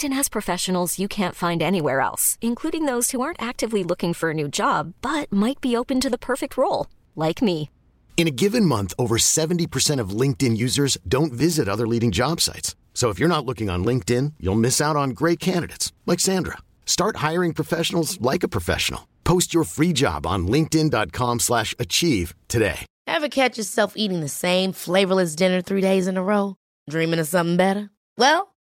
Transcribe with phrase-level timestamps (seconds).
[0.00, 4.34] has professionals you can't find anywhere else, including those who aren't actively looking for a
[4.34, 7.68] new job but might be open to the perfect role, like me.
[8.16, 12.74] In a given month, over 70% of LinkedIn users don't visit other leading job sites.
[12.94, 16.56] So if you're not looking on LinkedIn, you'll miss out on great candidates like Sandra.
[16.86, 19.06] Start hiring professionals like a professional.
[19.24, 22.86] Post your free job on linkedin.com/achieve slash achieve today.
[23.06, 26.56] Ever catch yourself eating the same flavorless dinner three days in a row?
[26.88, 27.90] Dreaming of something better?
[28.18, 28.55] Well,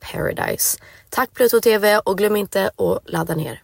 [0.00, 0.78] paradise.
[1.08, 3.62] Tack Pluto TV och glöm inte att ladda ner.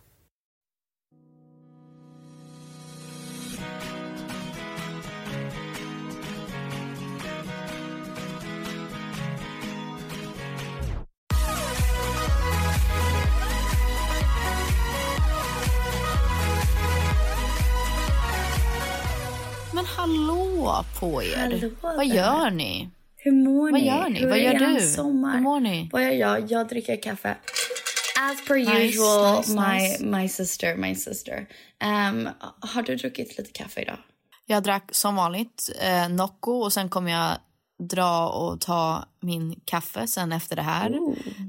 [19.76, 21.36] Men hallå på er.
[21.36, 22.90] Hallå Vad gör ni?
[23.26, 23.86] Hur mår Vad ni?
[23.86, 24.20] gör ni?
[24.20, 24.80] Hur Vad gör du?
[24.80, 25.34] Sommar?
[25.34, 25.88] Hur mår ni?
[25.92, 26.50] Vad gör jag?
[26.52, 27.36] Jag dricker kaffe.
[28.20, 30.04] As per Nice, usual, nice, my, nice.
[30.04, 31.46] my sister, my sister.
[31.84, 32.28] Um,
[32.60, 33.98] har du druckit lite kaffe idag?
[34.46, 37.30] Jag drack som vanligt eh, Nocco och sen kommer jag
[37.90, 40.98] dra och ta min kaffe sen efter det här.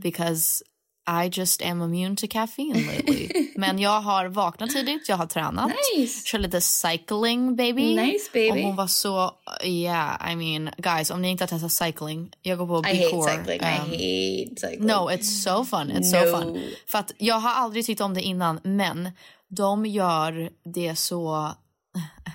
[0.01, 0.63] Because
[1.09, 3.51] I just am immune to caffeine lately.
[3.55, 5.71] Men jag har vaknat tidigt, jag har tränat.
[5.97, 6.25] Nice.
[6.27, 7.95] Kör lite cycling baby.
[7.95, 8.49] Nice, baby.
[8.51, 9.31] Och hon var så,
[9.63, 12.31] yeah I mean guys om ni inte har testat cycling.
[12.41, 13.31] Jag går på I hate Bcore.
[13.31, 13.59] cycling.
[13.61, 14.87] I um, hate cycling.
[14.87, 15.91] No, it's so fun.
[15.91, 16.37] It's so No.
[16.41, 16.61] fun.
[16.87, 19.09] För att jag har aldrig tyckt om det innan, men
[19.49, 21.51] de gör det så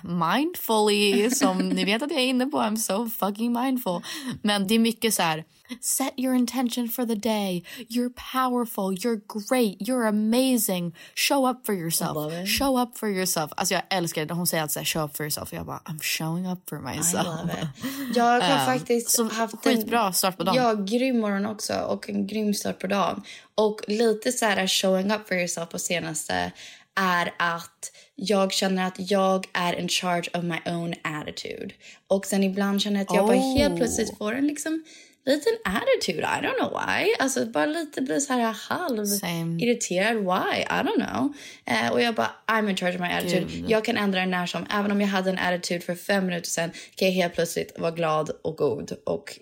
[0.03, 2.57] mindfully som ni vet att jag är inne på.
[2.57, 4.01] I'm so fucking mindful.
[4.41, 5.43] Men det är mycket så här
[5.81, 7.63] set your intention for the day.
[7.89, 10.93] You're powerful, you're great, you're amazing.
[11.15, 12.47] Show up for yourself.
[12.47, 13.51] Show up for yourself.
[13.57, 14.33] Alltså jag älskar det.
[14.33, 15.51] Hon säger alltid show up for yourself.
[15.51, 17.25] Och jag bara I'm showing up for I myself.
[17.27, 17.67] love it.
[18.15, 20.55] Jag har Um, faktiskt så haft skitbra start på dagen.
[20.55, 23.21] Ja, grym morgon också och en grym start på dagen.
[23.55, 26.51] Och lite så här showing up for yourself på senaste
[26.95, 31.73] är att jag känner att jag är in charge of my own attitude.
[32.07, 33.77] Och sen ibland känner jag att jag bara helt Oh.
[33.77, 34.83] plötsligt får en liksom
[35.25, 36.23] liten attitude.
[36.23, 37.15] I don't know why.
[37.19, 39.63] Alltså bara lite blir så här halv Same.
[39.63, 40.15] irriterad.
[40.17, 40.61] Why?
[40.61, 41.33] I don't know.
[41.65, 43.45] Eh, och jag bara, I'm in charge of my attitude.
[43.45, 43.69] Gud.
[43.69, 44.65] Jag kan ändra den när som.
[44.69, 47.91] Även om jag hade en attitude för fem minuter sedan kan jag helt plötsligt vara
[47.91, 49.39] glad och god och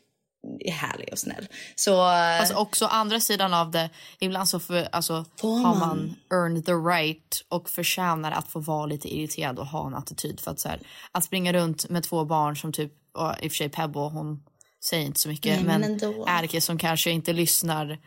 [0.71, 1.47] härlig och snäll.
[1.75, 3.89] Så eh, Alltså också andra sidan av det,
[4.19, 5.79] ibland så för, alltså, Får har man?
[5.79, 10.39] man earned the right och förtjänar att få vara lite irriterad och ha en attityd.
[10.39, 10.79] För att, så här,
[11.11, 14.43] att springa runt med två barn som typ, och i och för sig Pebbo hon
[14.83, 15.99] säger inte så mycket, Nej, men.
[16.27, 17.99] Erke som kanske inte lyssnar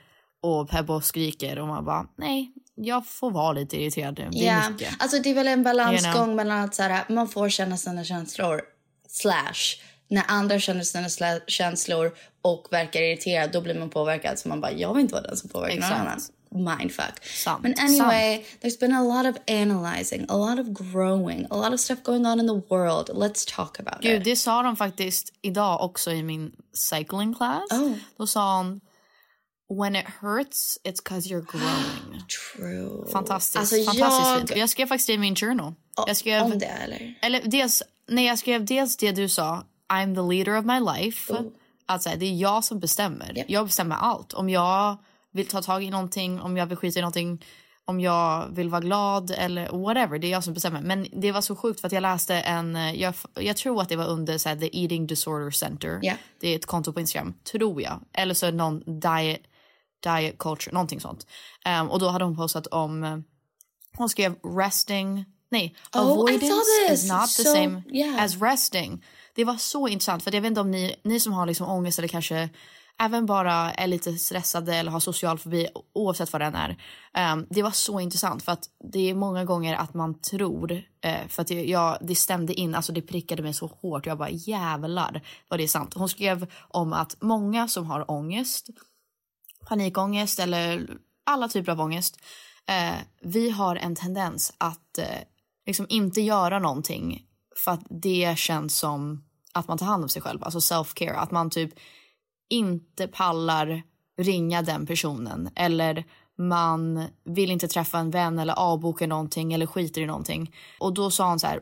[0.43, 4.29] och Pebbo skriker och man bara nej, jag får vara lite irriterad nu.
[4.31, 4.95] Det är Ja, mycket.
[4.99, 6.35] alltså det är väl en balansgång You know.
[6.37, 8.61] mellan att så här, man får känna sina känslor
[9.09, 12.13] slash när andra känner sina känslor
[12.43, 15.37] och verkar irriterad då blir man påverkad så man bara jag vill inte vara den
[15.37, 16.01] som påverkar någon Exakt.
[16.01, 16.21] annan.
[16.55, 17.25] Mindfuck.
[17.25, 21.73] Sant, Men anyway, there's been a lot of analyzing, a lot of growing, a lot
[21.73, 23.11] of stuff going on in the world.
[23.15, 24.25] Let's talk about Gud, it.
[24.25, 27.73] det sa de faktiskt idag också i min cycling class.
[27.73, 27.93] Oh.
[28.17, 28.81] Då sa hon
[29.69, 32.23] When it hurts, it's cause you're growing.
[32.57, 33.07] True.
[33.13, 33.57] Fantastiskt.
[33.57, 34.59] Alltså, fantastiskt jag-.
[34.59, 35.75] Jag skrev faktiskt det i min journal.
[36.07, 37.19] Jag skrev, Om det eller?
[37.23, 41.35] eller dels, nej, jag skrev dels det du sa, I'm the leader of my life.
[41.87, 43.33] Att så här, det är jag som bestämmer.
[43.37, 43.51] Japp.
[43.51, 44.33] Jag bestämmer allt.
[44.33, 44.97] Om jag
[45.35, 47.45] vill ta tag i någonting, om jag vill skita i någonting,
[47.85, 50.19] om jag vill vara glad eller whatever.
[50.19, 50.81] Det är jag som bestämmer.
[50.81, 53.89] Men det var så sjukt för att jag läste en, eh, jag, jag tror att
[53.89, 55.99] det var under så här, the eating disorder center.
[56.03, 56.15] Ja.
[56.41, 58.01] Det är ett konto på Instagram, tror jag.
[58.13, 59.41] Eller så någon diet,
[60.03, 61.27] diet culture, någonting sånt.
[61.65, 63.19] Ehm, och då hade hon postat om, eh,
[63.97, 68.25] hon skrev resting, nej, Oh, avoidance is not the So, same yeah.
[68.25, 69.05] as resting.
[69.35, 71.99] Det var så intressant för jag vet inte om ni, ni som har liksom ångest
[71.99, 72.49] eller kanske
[73.01, 76.71] även bara är lite stressade eller har social fobi oavsett vad den är.
[77.33, 81.29] Um, det var så intressant för att det är många gånger att man tror, uh,
[81.29, 84.07] för att det, jag, det stämde in, alltså det prickade mig så hårt.
[84.07, 85.95] Jag bara jävlar vad det är sant.
[85.95, 88.69] Hon skrev om att många som har ångest,
[89.67, 90.89] panikångest eller
[91.27, 92.21] alla typer av ångest.
[92.71, 95.05] Uh, vi har en tendens att uh,
[95.67, 97.23] liksom inte göra någonting
[97.65, 101.17] för att det känns som att man tar hand om sig själv, alltså self-care.
[101.17, 101.75] Att man typ
[102.51, 103.83] inte pallar
[104.17, 106.05] ringa den personen eller
[106.39, 110.55] man vill inte träffa en vän eller avboka någonting eller skiter i någonting.
[110.81, 111.61] Och då sa han så här,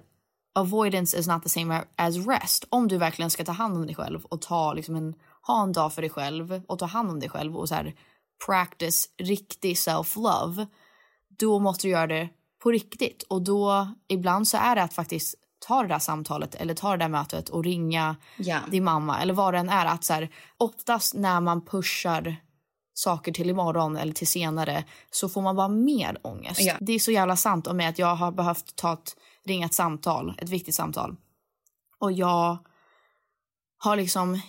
[0.55, 2.65] avoidance is not the same as rest.
[2.69, 5.73] Om du verkligen ska ta hand om dig själv och ta liksom en, ha en
[5.73, 7.95] dag för dig själv och ta hand om dig själv och så här
[8.47, 10.67] practice riktig self-love,
[11.39, 12.29] då måste du göra det
[12.63, 13.23] på riktigt.
[13.23, 15.35] Och då ibland så är det att faktiskt
[15.67, 18.61] ta det där samtalet eller ta det där mötet och ringa Ja.
[18.71, 19.87] din mamma eller vad det än är.
[19.87, 20.29] Att så här,
[20.59, 22.37] oftast när man pushar
[22.95, 26.61] saker till imorgon eller till senare så får man bara mer ångest.
[26.61, 26.75] Ja.
[26.81, 29.75] Det är så jävla sant om mig att jag har behövt ta ett, ringa ett
[29.75, 31.17] samtal, ett viktigt samtal.
[31.99, 32.59] Och jag
[33.79, 34.41] har liksom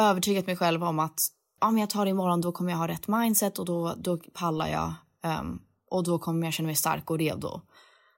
[0.00, 1.20] övertygat mig själv om att
[1.60, 4.16] ja, men jag tar det imorgon, då kommer jag ha rätt mindset och då, då
[4.16, 4.94] pallar jag.
[5.22, 5.58] ehm,
[5.90, 7.60] och då kommer jag känna mig stark och redo.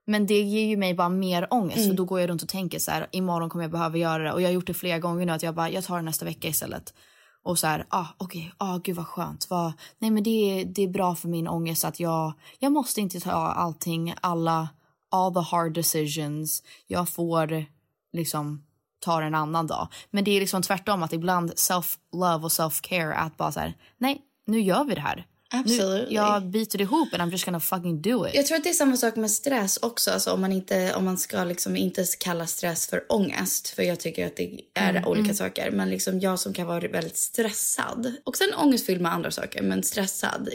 [0.07, 2.79] Men det ger ju mig bara mer ångest för då går jag runt och tänker
[2.79, 4.33] så här, imorgon kommer jag behöva göra det.
[4.33, 6.25] Och jag har gjort det flera gånger nu att jag bara, jag tar det nästa
[6.25, 6.95] vecka istället.
[7.43, 9.51] Och så här, ah okej, ah gud vad skönt.
[9.51, 13.01] Vad, nej men det är, det är bra för min ångest att jag, jag måste
[13.01, 14.69] inte ta allting, alla,
[15.11, 16.63] all the hard decisions.
[16.87, 17.67] Jag får
[18.13, 18.65] liksom
[19.01, 19.89] ta det en annan dag.
[20.11, 24.21] Men det är liksom tvärtom att ibland self-love och self-care att bara så här, nej
[24.47, 25.27] nu gör vi det här.
[25.55, 26.07] Absolutely.
[26.09, 28.35] Nu, jag biter ihop and I'm just gonna fucking do it.
[28.35, 30.11] Jag tror att det är samma sak med stress också.
[30.11, 33.69] Alltså om man inte, om man ska liksom inte kalla stress för ångest.
[33.69, 35.71] För jag tycker att det är Mm, olika saker.
[35.71, 38.13] Men liksom jag som kan vara väldigt stressad.
[38.25, 39.63] Och sen ångestfylld med andra saker.
[39.63, 40.49] Men stressad.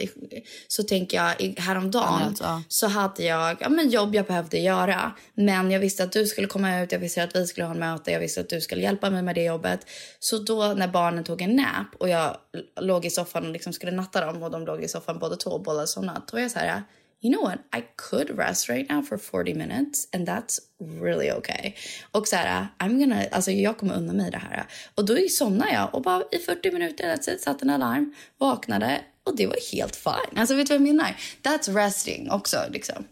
[0.68, 2.36] Så tänker jag häromdagen.
[2.40, 2.62] Ja.
[2.68, 5.12] Så hade jag ja, men jobb jag behövde göra.
[5.34, 6.92] Men jag visste att du skulle komma ut.
[6.92, 8.10] Jag visste att vi skulle ha en möte.
[8.10, 9.80] Jag visste att du skulle hjälpa mig med det jobbet.
[10.20, 11.86] Så då när barnen tog en nap.
[11.98, 12.36] Och jag
[12.80, 14.42] låg i soffan och liksom skulle natta dem.
[14.42, 16.28] Och de låg i soffan båda två och båda somnat.
[16.28, 16.82] Då var jag så här
[17.22, 21.74] you know what, I could rest right now for 40 minutes and that's really okay.
[22.10, 24.66] Och så här, I'm gonna, alltså jag kommer unna mig det här.
[24.94, 29.00] Och då somnade jag och bara i 40 minuter, that's it, satte en alarm, vaknade
[29.24, 30.38] och det var helt fine.
[30.38, 31.16] Alltså vet du vad jag menar?
[31.42, 33.04] That's resting också liksom.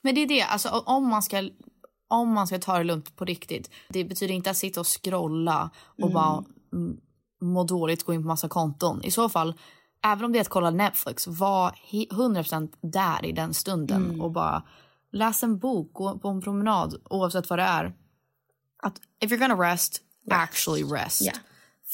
[0.00, 1.48] Men det är det, alltså om man ska
[2.08, 3.70] om man ska ta det lugnt på riktigt.
[3.88, 5.70] Det betyder inte att sitta och scrolla
[6.02, 6.96] och bara mm,
[7.40, 9.04] må dåligt, gå in på massa konton.
[9.04, 9.54] I så fall,
[10.04, 14.30] även om det är att kolla Netflix, var he- 100% där i den stunden och
[14.32, 14.62] bara
[15.12, 17.92] läs en bok, gå på en promenad, oavsett vad det är.
[18.82, 21.22] Att if you're gonna rest, actually rest.
[21.24, 21.32] Ja.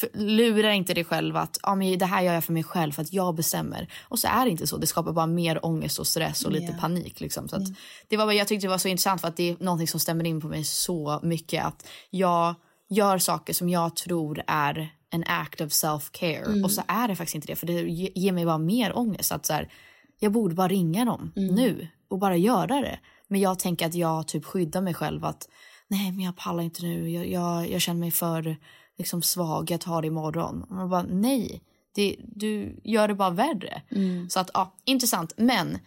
[0.00, 2.92] För, lura inte dig själv att ah, men det här gör jag för mig själv
[2.92, 3.92] för att jag bestämmer.
[4.08, 4.76] Och så är det inte så.
[4.76, 6.78] Det skapar bara mer ångest och stress och lite Ja.
[6.80, 7.20] panik.
[7.20, 7.48] Liksom.
[7.48, 7.62] Så att,
[8.08, 10.24] det var jag tyckte det var så intressant för att det är någonting som stämmer
[10.24, 11.64] in på mig så mycket.
[11.64, 12.54] Att jag
[12.88, 16.64] gör saker som jag tror är en act of self-care.
[16.64, 17.56] Och så är det faktiskt inte det.
[17.56, 19.32] För det ge- ger mig bara mer ångest.
[19.32, 19.72] Att så här,
[20.20, 22.98] jag borde bara ringa dem nu och bara göra det.
[23.28, 25.24] Men jag tänker att jag typ skyddar mig själv.
[25.24, 25.48] att
[25.88, 27.10] Nej men jag pallar inte nu.
[27.10, 28.56] Jag, jag, jag känner mig för
[28.98, 29.70] liksom svag.
[29.70, 30.62] Jag tar det imorgon.
[30.62, 31.62] Och man bara nej.
[31.94, 33.82] Det, du gör det bara värre.
[34.28, 35.32] Så att ja, intressant.
[35.36, 35.78] Men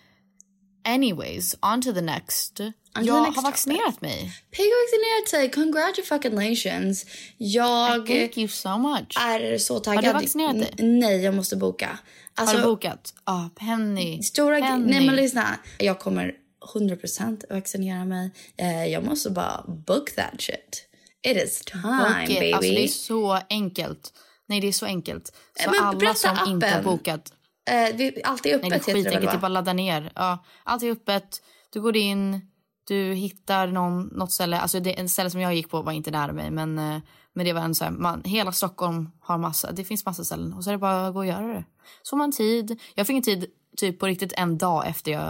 [0.86, 2.60] Anyways, on to the next.
[2.60, 4.32] jag the next har vaccinerat mig.
[4.52, 5.52] Peg har vaccinerat sig.
[5.52, 7.06] Congratulations.
[7.38, 9.18] Jag Thank you so much.
[9.20, 10.06] är så taggad.
[10.06, 10.74] Har du vaccinerat dig?
[10.80, 12.00] N- Nej, jag måste boka.
[12.36, 13.14] Alltså, har du bokat?
[13.26, 14.24] Ja, ah, Penny.
[14.24, 14.92] Stora Penny.
[14.92, 15.60] Nej, men lyssna.
[15.78, 16.34] Jag kommer
[16.74, 18.32] 100% vaccinera mig.
[18.58, 20.86] Eh, jag måste bara book that shit.
[21.28, 22.30] It is time, it.
[22.30, 22.52] baby.
[22.52, 24.14] Alltså, det är så enkelt.
[24.48, 25.34] Nej, det är så enkelt.
[25.64, 26.84] Så Men alla som inte har appen.
[26.86, 27.34] bokat.
[27.70, 30.12] Eh, allt är öppet Nej, det är heter det väl, bara ladda ner.
[30.16, 31.42] Ja, allt är öppet.
[31.74, 32.42] Du går in,
[32.88, 34.60] du hittar någon, något ställe.
[34.60, 36.52] Alltså det, en ställe som jag gick på var inte nära mig.
[36.52, 36.98] Men, eh,
[37.34, 39.72] men det var en så här, man, hela Stockholm har massa.
[39.72, 40.54] Det finns massa ställen.
[40.54, 41.64] Och så är det bara att gå och göra det.
[42.04, 42.80] Så man tid.
[42.96, 43.46] Jag fick en tid
[43.78, 45.30] typ på riktigt en dag efter jag...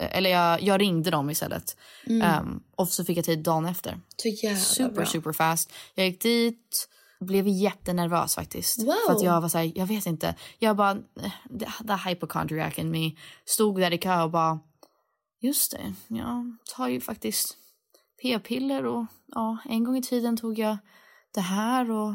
[0.00, 1.76] eh, Eller jag, jag ringde dem istället.
[2.22, 4.00] Ehm, och så fick jag tid dagen efter.
[4.16, 5.06] Så jävla super, bra.
[5.06, 5.72] super fast.
[5.94, 6.88] Jag gick dit,
[7.22, 8.78] blev jättenervös faktiskt.
[8.78, 8.94] Wow.
[9.06, 10.34] För att jag var såhär, jag vet inte.
[10.58, 10.94] Jag bara,
[11.60, 13.10] the, the hypochondriac in me
[13.44, 14.60] stod där i kö och bara,
[15.40, 17.56] just det, jag tar ju faktiskt
[18.22, 20.78] p-piller och ja, en gång i tiden tog jag
[21.34, 22.14] det här och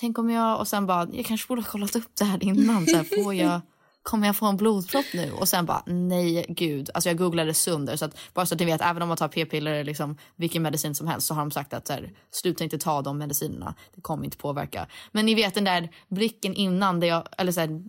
[0.00, 2.86] tänk om jag, och sen bara, jag kanske borde ha kollat upp det här innan.
[2.86, 3.60] Så här, får jag,
[4.02, 5.32] kommer jag få en blodpropp nu?
[5.32, 6.90] Och sen bara, nej gud.
[6.94, 9.28] Alltså jag googlade sönder så att bara så att ni vet, även om man tar
[9.28, 12.64] p-piller eller liksom vilken medicin som helst så har de sagt att så här, sluta
[12.64, 13.74] inte ta de medicinerna.
[13.94, 14.86] Det kommer inte påverka.
[15.12, 17.82] Men ni vet den där blicken innan det jag, eller så här,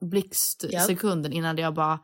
[0.00, 1.98] blixtsekunden innan det jag bara,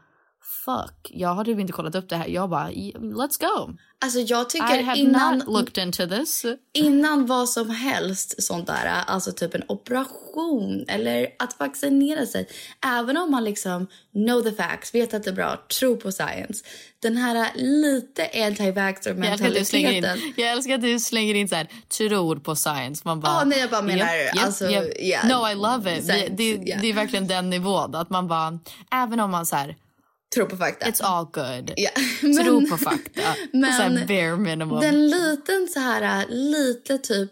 [0.65, 2.29] fuck, jag har typ inte kollat upp det här.
[2.29, 3.77] Jag bara, let's go.
[4.01, 6.45] Alltså jag tycker I had innan, not looked into this.
[6.75, 12.49] innan vad som helst sånt där, alltså typ en operation eller att vaccinera sig.
[12.87, 16.65] Även om man liksom know the facts, vet att det är bra, tror på science.
[17.03, 20.19] Den här lite anti-vaxxer in, mentaliteten.
[20.37, 23.03] jag älskar att du slänger in så här, tror på science.
[23.05, 25.01] Man bara, Ja, nej, jag bara menar, Yep, yep, alltså, yep.
[25.01, 26.07] yeah, No, I love it.
[26.07, 26.81] Det, science, det, yeah.
[26.81, 27.95] det är verkligen den nivån.
[27.95, 28.59] Att man bara,
[28.91, 29.77] även om man så här,
[30.35, 30.87] Tror på fakta.
[30.87, 31.67] it's all good.
[32.21, 33.23] Tror men- på fakta.
[33.53, 34.81] men bare minimum.
[34.81, 37.31] Den liten så här, lite typ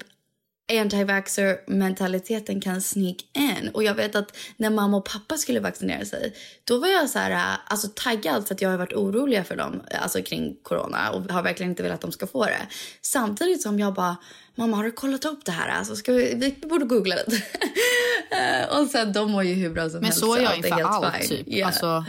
[0.72, 3.70] anti-vaxxer mentaliteten kan sneak in.
[3.74, 6.34] Och jag vet att när mamma och pappa skulle vaccinera sig,
[6.64, 9.82] då var jag så här, alltså taggad för att jag har varit orolig för dem,
[10.00, 12.66] alltså kring corona och har verkligen inte velat att de ska få det.
[13.02, 14.16] Samtidigt som jag bara,
[14.54, 15.68] mamma har du kollat upp det här?
[15.68, 17.42] Alltså ska vi, vi borde googla det.
[18.30, 20.20] Eh, och sen de mår ju hur bra som Men helst.
[20.20, 21.28] så är jag inför helt allt fine.
[21.28, 21.48] typ.
[21.48, 21.66] Yeah.
[21.66, 22.04] Alltså,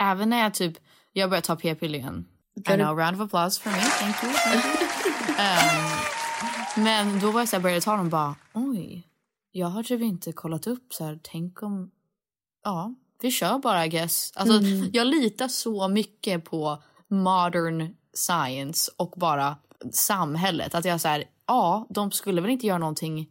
[0.00, 0.78] även när jag typ,
[1.12, 2.24] jag börjar ta p-piller igen.
[2.56, 3.76] I know, round of applause for me.
[3.80, 4.32] Thank you.
[4.32, 5.36] Thank you.
[5.38, 5.86] Ehm,
[6.84, 9.06] men då var jag så här, började ta dem och bara, oj,
[9.52, 11.90] jag har typ inte kollat upp så här, tänk om,
[12.64, 14.32] ja, vi kör bara I guess.
[14.34, 14.90] Alltså, Mm.
[14.92, 19.56] Jag litar så mycket på modern science och bara
[19.92, 20.74] samhället.
[20.74, 23.28] Att jag så här, ja, de skulle väl inte göra någonting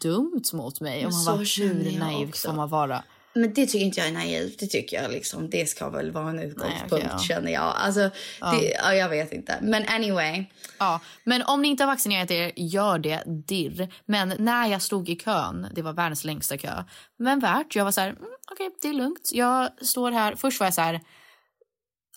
[0.00, 1.06] dumt mot mig.
[1.06, 3.02] Och man så bara, hur naiv får man vara?
[3.32, 4.58] Men det tycker inte jag är naivt.
[4.58, 7.18] Det tycker jag liksom, det ska väl vara en utgångspunkt okej, ja.
[7.18, 7.74] känner jag.
[7.76, 8.10] Alltså,
[8.40, 9.58] Det, ja, jag vet inte.
[9.62, 10.44] Men anyway.
[10.78, 13.94] Ja, men om ni inte har vaccinerat er, gör det dirr.
[14.06, 16.84] Men när jag stod i kön, det var världens längsta kö,
[17.16, 17.76] men värt.
[17.76, 18.22] Jag var så här, mm,
[18.52, 19.30] okej, det är lugnt.
[19.32, 20.34] Jag står här.
[20.34, 21.00] Först var jag så här,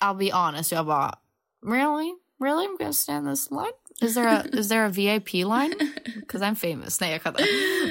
[0.02, 1.16] I'll be honest, jag bara,
[1.66, 2.14] really?
[2.44, 2.68] Really?
[2.68, 3.74] I'm gonna stand this line?
[4.02, 5.74] Is there a, is there a VIP line?
[6.06, 7.02] Because I'm famous.
[7.02, 7.46] Nej, jag skämtar.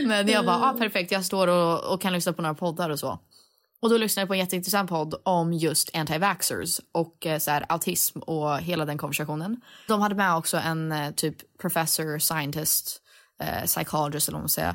[0.07, 2.99] Men jag bara, ah, perfekt, jag står och, och kan lyssna på några poddar och
[2.99, 3.19] så.
[3.83, 7.65] Och då lyssnade jag på en jätteintressant podd om just anti-vaxxers och eh, så här,
[7.69, 9.61] autism och hela den konversationen.
[9.89, 13.03] De hade med också en eh, typ professor, scientist,
[13.43, 14.75] eh, psychologist eller vad man säger.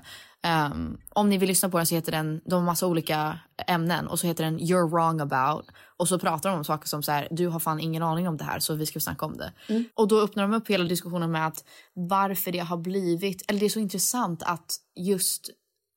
[0.71, 4.07] Um, om ni vill lyssna på den så heter den, de har massa olika ämnen
[4.07, 5.65] och så heter den You're wrong about.
[5.97, 8.37] Och så pratar de om saker som så här, du har fan ingen aning om
[8.37, 9.53] det här så vi ska snacka om det.
[9.95, 11.63] Och då öppnar de upp hela diskussionen med att
[11.93, 15.49] varför det har blivit, eller det är så intressant att just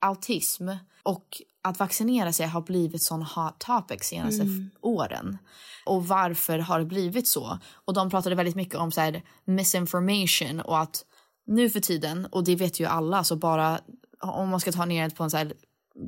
[0.06, 0.68] autism
[1.02, 5.38] och att vaccinera sig har blivit sån hot topic senaste f- åren.
[5.86, 7.58] Och varför har det blivit så?
[7.84, 11.04] Och de pratade väldigt mycket om så här, misinformation och att
[11.46, 13.80] nu för tiden, och det vet ju alla, så bara
[14.20, 15.52] om man ska ta ner det på en så här,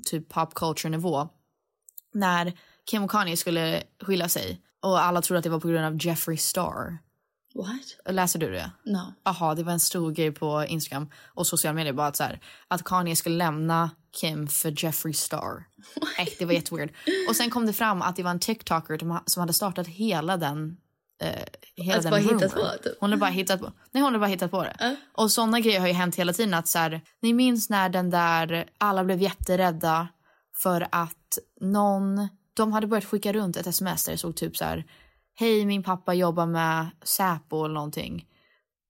[0.04, 1.28] typ pop culture nivå.
[2.14, 2.52] När
[2.90, 6.06] Kim och Kanye skulle skilja sig och alla trodde att det var på grund av
[6.06, 6.98] Jeffree Star.
[7.54, 8.14] What?
[8.14, 8.70] Läser du det?
[8.84, 9.14] No.
[9.24, 12.40] Jaha, det var en stor grej på Instagram och sociala medier bara att, så här,
[12.68, 13.90] att Kanye skulle lämna
[14.20, 15.64] Kim för Jeffree Star.
[16.18, 16.92] Äh, det var jätteweird.
[17.28, 20.76] Och sen kom det fram att det var en TikToker som hade startat hela den
[21.22, 21.42] eh,
[21.76, 22.76] hela Att den bara hittat rumor.
[22.76, 22.92] på, typ.
[23.00, 23.72] Hon hade bara hittat på.
[23.90, 24.96] Nej, hon hade bara hittat på det.
[25.12, 28.10] Och såna grejer har ju hänt hela tiden att så här, ni minns när den
[28.10, 30.08] där alla blev jätterädda
[30.62, 34.64] för att någon de hade börjat skicka runt ett sms där det stod typ så
[34.64, 34.84] här
[35.34, 38.26] Hej, min pappa jobbar med Säpo eller någonting.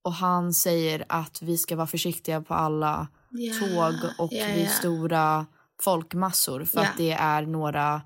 [0.05, 4.71] Och han säger att vi ska vara försiktiga på alla Ja, tåg och ja, vid
[4.71, 5.47] stora
[5.83, 6.87] folkmassor för Ja.
[6.89, 8.03] att det är några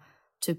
[0.47, 0.59] typ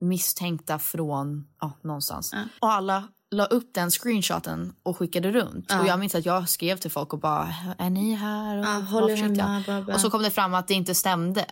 [0.00, 2.34] misstänkta från ja, någonstans.
[2.60, 5.72] Och alla la upp den screenshoten och skickade runt.
[5.80, 8.58] Och jag minns att jag skrev till folk och bara, är ni här?
[8.58, 11.46] Och, Ja, håller försiktiga." hemma, och så kom det fram att det inte stämde.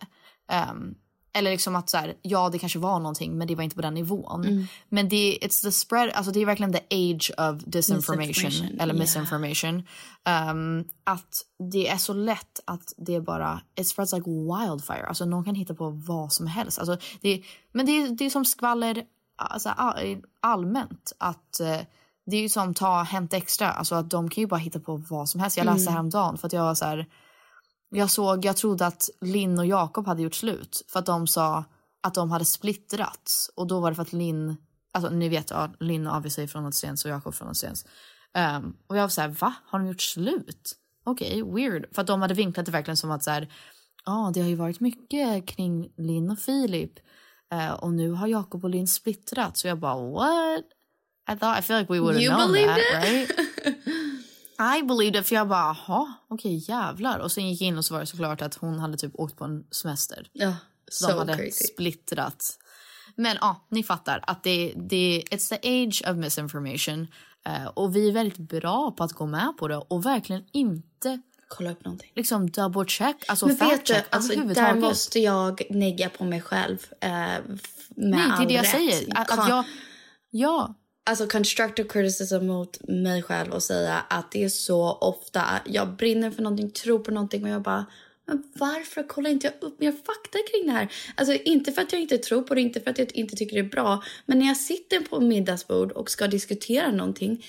[0.48, 0.94] Ehm,
[1.36, 3.82] eller liksom att så här, ja det kanske var någonting men det var inte på
[3.82, 4.44] den nivån.
[4.44, 4.66] Mm.
[4.88, 8.94] Men det, it's the spread, alltså det är verkligen the age of disinformation Misinformation, eller
[8.94, 8.98] yeah.
[8.98, 9.82] misinformation.
[10.24, 15.06] Ehm, att det är så lätt att det bara, it spreads like wildfire.
[15.06, 16.78] Alltså någon kan hitta på vad som helst.
[16.78, 19.04] Alltså, det, men det, det är som skvaller
[19.36, 21.12] alltså, all, allmänt.
[21.18, 21.80] att eh,
[22.26, 24.96] Det är ju som ta Hänt Extra, alltså att de kan ju bara hitta på
[24.96, 25.56] vad som helst.
[25.56, 27.06] Jag läste häromdagen för att jag var så här,
[27.90, 31.64] jag såg, jag trodde att Linn och Jakob hade gjort slut för att de sa
[32.02, 34.56] att de hade splittrats och då var det för att Linn,
[34.92, 37.86] alltså ni vet ja, Linn avgör sig från Åstens och Jakob från Åstens.
[38.56, 39.54] Um, och jag var så här, va?
[39.66, 40.76] Har de gjort slut?
[41.04, 41.86] Okej, weird.
[41.94, 43.52] För att de hade vinklat det verkligen som att så här,
[44.04, 46.98] ja det har ju varit mycket kring Linn och Filip
[47.52, 50.64] Eh, och nu har Jakob och Linn splittrats så jag bara what?
[51.32, 52.94] I thought I feel like we would have known that, it?
[52.94, 53.30] right?
[54.58, 57.18] I believed it för jag bara, jaha, okej jävlar.
[57.18, 59.36] Och sen gick jag in och så var det såklart att hon hade typ åkt
[59.36, 60.28] på en semester.
[60.32, 60.56] Ja,
[60.90, 61.64] Så de so hade crazy.
[61.64, 62.58] splittrats.
[63.14, 67.06] Men ja, ni fattar att det, det it's the age of misinformation.
[67.46, 71.20] Eh, och vi är väldigt bra på att gå med på det och verkligen inte
[71.48, 72.12] Kolla upp någonting.
[72.14, 76.24] liksom double check, alltså Men fact vet du, check alltså, där måste jag negga på
[76.24, 76.78] mig själv.
[77.00, 77.40] Eh, med
[77.96, 78.70] Nej, det är det jag rätt.
[78.70, 79.18] säger.
[79.18, 79.64] Att, att jag,
[80.30, 80.74] ja,
[81.08, 86.30] Alltså constructive criticism mot mig själv och säga att det är så ofta jag brinner
[86.30, 87.86] för någonting, tror på någonting och jag bara
[88.26, 90.92] men varför kollar inte jag upp mer fakta kring det här?
[91.14, 93.54] Alltså inte för att jag inte tror på det, inte för att jag inte tycker
[93.54, 94.02] det är bra.
[94.26, 97.44] Men när jag sitter på middagsbord och ska diskutera någonting,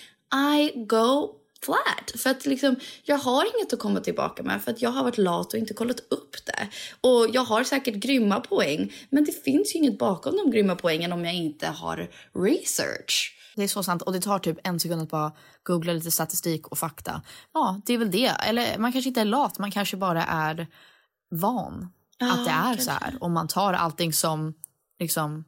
[0.58, 2.22] I go flat.
[2.22, 5.18] För att liksom, jag har inget att komma tillbaka med för att jag har varit
[5.18, 6.68] lat och inte kollat upp det.
[7.02, 11.14] Och jag har säkert grymma poäng, men det finns ju inget bakom de grymma poängen
[11.14, 13.37] om jag inte har research.
[13.58, 14.02] Det är så sant.
[14.02, 15.32] Och det tar typ en sekund att bara
[15.64, 17.22] googla lite statistik och fakta.
[17.54, 18.28] Ja, det är väl det.
[18.28, 20.68] Eller man kanske inte är lat, man kanske bara är
[21.32, 23.18] van att det är så här.
[23.22, 24.54] Och man tar allting som
[25.00, 25.44] liksom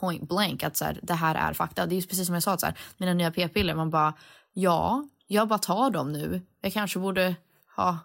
[0.00, 1.86] point blank, att så här, det här är fakta.
[1.86, 4.14] Det är precis som jag sa, att så här, mina nya p-piller, man bara
[4.52, 6.42] ja, jag bara tar dem nu.
[6.60, 7.34] Jag kanske borde
[7.76, 7.98] ha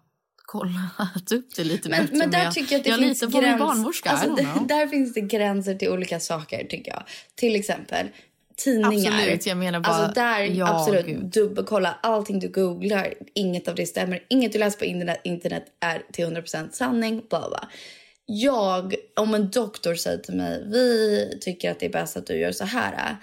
[0.46, 2.18] kollat upp det lite Men, bättre.
[2.18, 4.10] men där jag, tycker jag att det jag finns litar på min gräns- barnmorska.
[4.10, 4.36] Alltså,
[4.68, 7.04] där finns det gränser till olika saker tycker jag.
[7.36, 8.10] Till exempel
[8.58, 9.12] tidningar.
[9.12, 11.24] Absolut, jag menar bara- Alltså där, Ja, absolut, gud.
[11.26, 13.14] dubbelkolla allting du googlar.
[13.34, 14.24] Inget av det stämmer.
[14.30, 17.22] Inget du läser på internet, internet är till 100% sanning.
[17.30, 17.70] Bla bla.
[18.26, 22.38] Jag, om en doktor säger till mig, vi tycker att det är bäst att du
[22.38, 23.18] gör så här.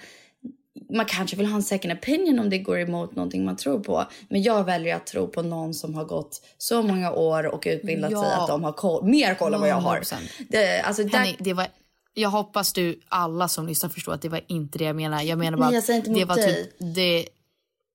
[0.93, 4.05] Man kanske vill ha en second opinion om det går emot någonting man tror på.
[4.29, 8.11] Men jag väljer att tro på någon som har gått så många år och utbildat
[8.11, 8.41] sig Ja.
[8.41, 9.97] att de har koll, mer koll än vad jag har.
[9.97, 10.15] 100%.
[10.49, 11.67] Det, alltså, där, Henny, det var,
[12.13, 15.21] jag hoppas du alla som lyssnar förstår att det var inte det jag menar.
[15.21, 16.65] Jag menar bara Nej, jag det var dig.
[16.65, 17.27] typ det,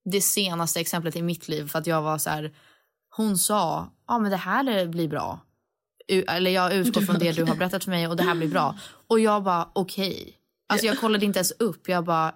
[0.05, 2.53] det senaste exemplet i mitt liv för att jag var så här.
[3.15, 3.53] Hon sa,
[4.07, 5.39] ja ah, men det här blir bra.
[6.07, 8.47] U- Eller jag utgår från det du har berättat för mig och det här blir
[8.47, 8.75] bra.
[9.07, 10.33] Och jag bara okej.
[10.69, 11.89] Alltså jag kollade inte ens upp.
[11.89, 12.35] Jag bara,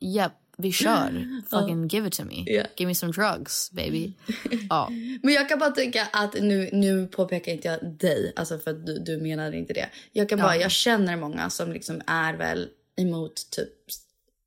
[0.00, 1.40] japp, vi kör.
[1.50, 2.44] Fucking give it to me.
[2.46, 2.62] Ja.
[2.76, 4.12] Give me some drugs baby.
[4.70, 4.88] Ja.
[5.22, 8.86] Men jag kan bara tycka att nu, nu påpekar inte jag dig, alltså för att
[8.86, 9.88] du, du menade inte det.
[10.12, 13.72] Jag kan bara, jag känner många som liksom är väl emot typ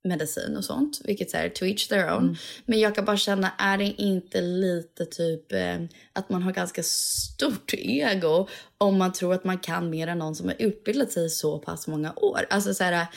[0.04, 2.38] medicin och sånt, vilket är to each their own.
[2.66, 5.78] Men jag kan bara känna, är det inte lite typ eh,
[6.14, 10.36] att man har ganska stort ego om man tror att man kan mer än någon
[10.36, 12.46] som har utbildat sig så pass många år?
[12.50, 13.08] Alltså så här,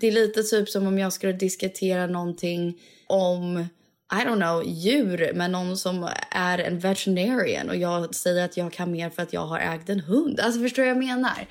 [0.00, 3.58] det är lite typ som om jag skulle diskutera någonting om
[4.12, 8.72] I don't know, djur med någon som är en veterinarian och jag säger att jag
[8.72, 10.40] kan mer för att jag har ägt en hund.
[10.40, 11.46] Alltså förstår du vad jag menar?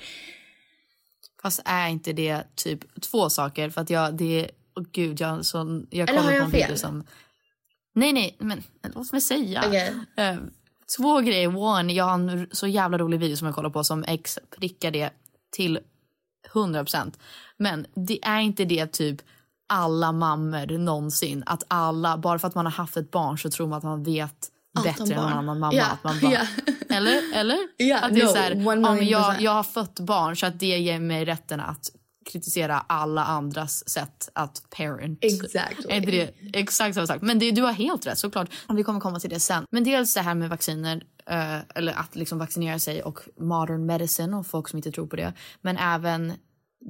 [1.42, 3.70] Fast är inte det typ två saker?
[3.70, 6.46] För att jag, det är, åh gud, jag, så, jag Eller har kollar jag på
[6.46, 6.78] en video fel?
[6.78, 7.04] som...
[7.94, 8.62] Nej, nej, men
[8.94, 9.64] låt mig säga.
[9.66, 9.94] Okej.
[10.16, 10.36] Eh,
[10.96, 11.56] två grejer.
[11.56, 14.90] One, jag har en så jävla rolig video som jag kollar på som X prickar
[14.90, 15.10] det
[15.50, 15.78] till
[16.52, 17.12] 100%.
[17.56, 19.22] Men det är inte det typ
[19.68, 21.42] alla mammor någonsin.
[21.46, 24.02] Att alla, bara för att man har haft ett barn så tror man att man
[24.02, 24.50] vet
[24.84, 25.32] bättre än barn.
[25.32, 25.74] annan mamma.
[25.74, 26.40] Ja, Att man bara, ja.
[26.96, 27.34] Eller?
[27.34, 27.58] eller?
[27.76, 30.46] Ja, att det är no, så här, ja, men jag, jag har fött barn så
[30.46, 31.90] att det ger mig rätten att
[32.32, 35.18] kritisera alla andras sätt att parent.
[35.22, 35.84] Exactly.
[35.88, 37.22] Är det exakt samma sak?
[37.22, 38.48] Men det, du har helt rätt såklart.
[38.68, 39.64] Vi kommer komma till det sen.
[39.70, 44.36] Men dels det här med vacciner, eh, eller att liksom vaccinera sig och modern medicine
[44.36, 45.32] och folk som inte tror på det.
[45.60, 46.32] Men även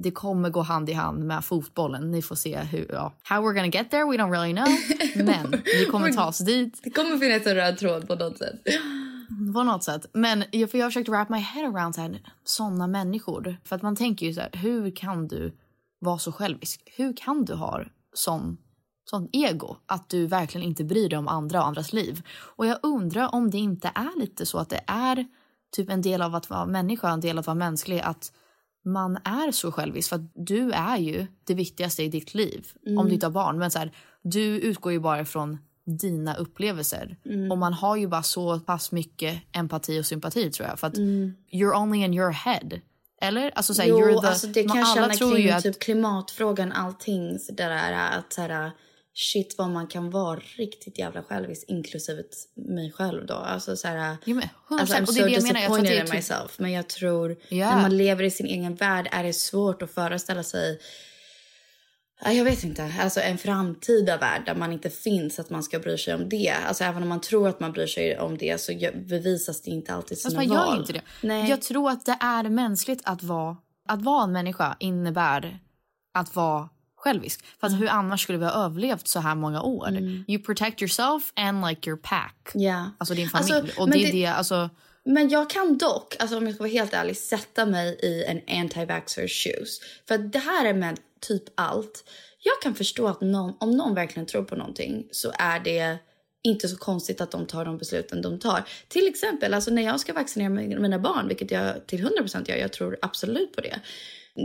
[0.03, 2.11] det kommer gå hand i hand med fotbollen.
[2.11, 3.13] Ni får se hur, ja.
[3.23, 4.67] How we're gonna get there, we don't really know.
[5.25, 8.55] Men vi kommer ta oss dit Det kommer finnas en röd tråd på något sätt.
[9.53, 10.05] På något sätt.
[10.13, 13.57] Men jag, för jag har försökt wrap my head around så här, såna människor.
[13.63, 15.57] För att man tänker ju så här, hur kan du
[15.99, 16.81] vara så självisk?
[16.85, 18.57] Hur kan du ha sån,
[19.05, 22.21] sån ego att du verkligen inte bryr dig om andra och andras liv?
[22.55, 25.27] Och jag undrar om det inte är lite så att det är
[25.75, 28.31] typ en del av att vara människa, en del av att vara mänsklig, att
[28.85, 33.07] man är så självisk för att du är ju det viktigaste i ditt liv om
[33.07, 33.57] du inte har barn.
[33.57, 33.91] Men så här,
[34.23, 35.57] du utgår ju bara från
[35.87, 37.17] dina upplevelser
[37.51, 40.93] och man har ju bara så pass mycket empati och sympati tror jag för att
[41.51, 42.69] you're only in your head.
[43.21, 43.51] Eller?
[43.55, 45.79] Alltså, så här, Jo, you're the, alltså det kan jag känna kring ju att typ
[45.79, 47.39] klimatfrågan, allting.
[47.39, 48.71] Så där att så här,
[49.13, 52.23] shit vad man kan vara riktigt jävla självisk, inklusive
[52.55, 53.33] mig själv då.
[53.33, 54.81] Alltså så här, Jo, men 100%.
[54.81, 55.59] alltså, I'm och so det är det jag menar.
[55.61, 56.59] Jag tror att disappointed det är in typ, myself.
[56.59, 57.75] Men jag tror, Ja.
[57.75, 60.79] när man lever i sin egen värld är det svårt att föreställa sig
[62.25, 62.93] Jag vet inte.
[63.01, 66.53] Alltså en framtida värld där man inte finns, att man ska bry sig om det.
[66.67, 69.93] Alltså även om man tror att man bryr sig om det så bevisas det inte
[69.93, 70.67] alltid sina man val.
[70.69, 71.01] gör inte det.
[71.21, 71.49] Nej.
[71.49, 75.59] Jag tror att det är mänskligt att vara, att vara en människa innebär
[76.13, 77.45] att vara självisk.
[77.59, 77.79] För Mm.
[77.79, 79.89] hur annars skulle vi ha överlevt så här många år?
[80.27, 82.51] You protect yourself and like your pack.
[82.53, 82.91] Ja.
[82.97, 83.53] Alltså din familj.
[83.53, 84.69] Alltså, och det är det- det, alltså...
[85.09, 88.41] Men jag kan dock, alltså om jag ska vara helt ärlig, sätta mig i en
[88.41, 89.79] anti-vaxxers shoes.
[90.07, 92.03] För det här är med typ allt.
[92.43, 95.97] Jag kan förstå att någon, om någon verkligen tror på någonting så är det
[96.43, 98.63] inte så konstigt att de tar de besluten de tar.
[98.87, 102.73] Till exempel alltså när jag ska vaccinera mina barn, vilket jag till 100% gör, jag
[102.73, 103.79] tror absolut på det.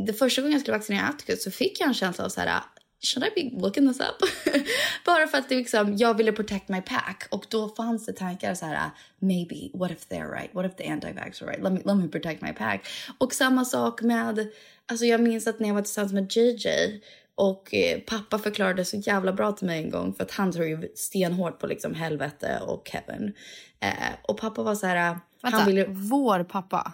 [0.06, 2.60] Det första gången jag skulle vaccinera Atticus så fick jag en känsla av så här
[3.02, 4.22] should I be looking this up?
[5.04, 7.28] Bara för att det liksom, jag ville protect my pack.
[7.30, 10.54] Och då fanns det tankar så här, maybe, what if they're right?
[10.54, 11.62] What if the anti-vax are right?
[11.62, 12.86] Let me, let me protect my pack.
[13.18, 14.48] Och samma sak med,
[14.86, 17.00] alltså jag minns att när jag var tillsammans med JJ
[17.34, 20.66] och eh, pappa förklarade så jävla bra till mig en gång för att han tror
[20.66, 23.32] ju stenhårt på liksom helvete och heaven.
[23.80, 26.92] Eh, och pappa var så här, Vänta, han ville, vår pappa.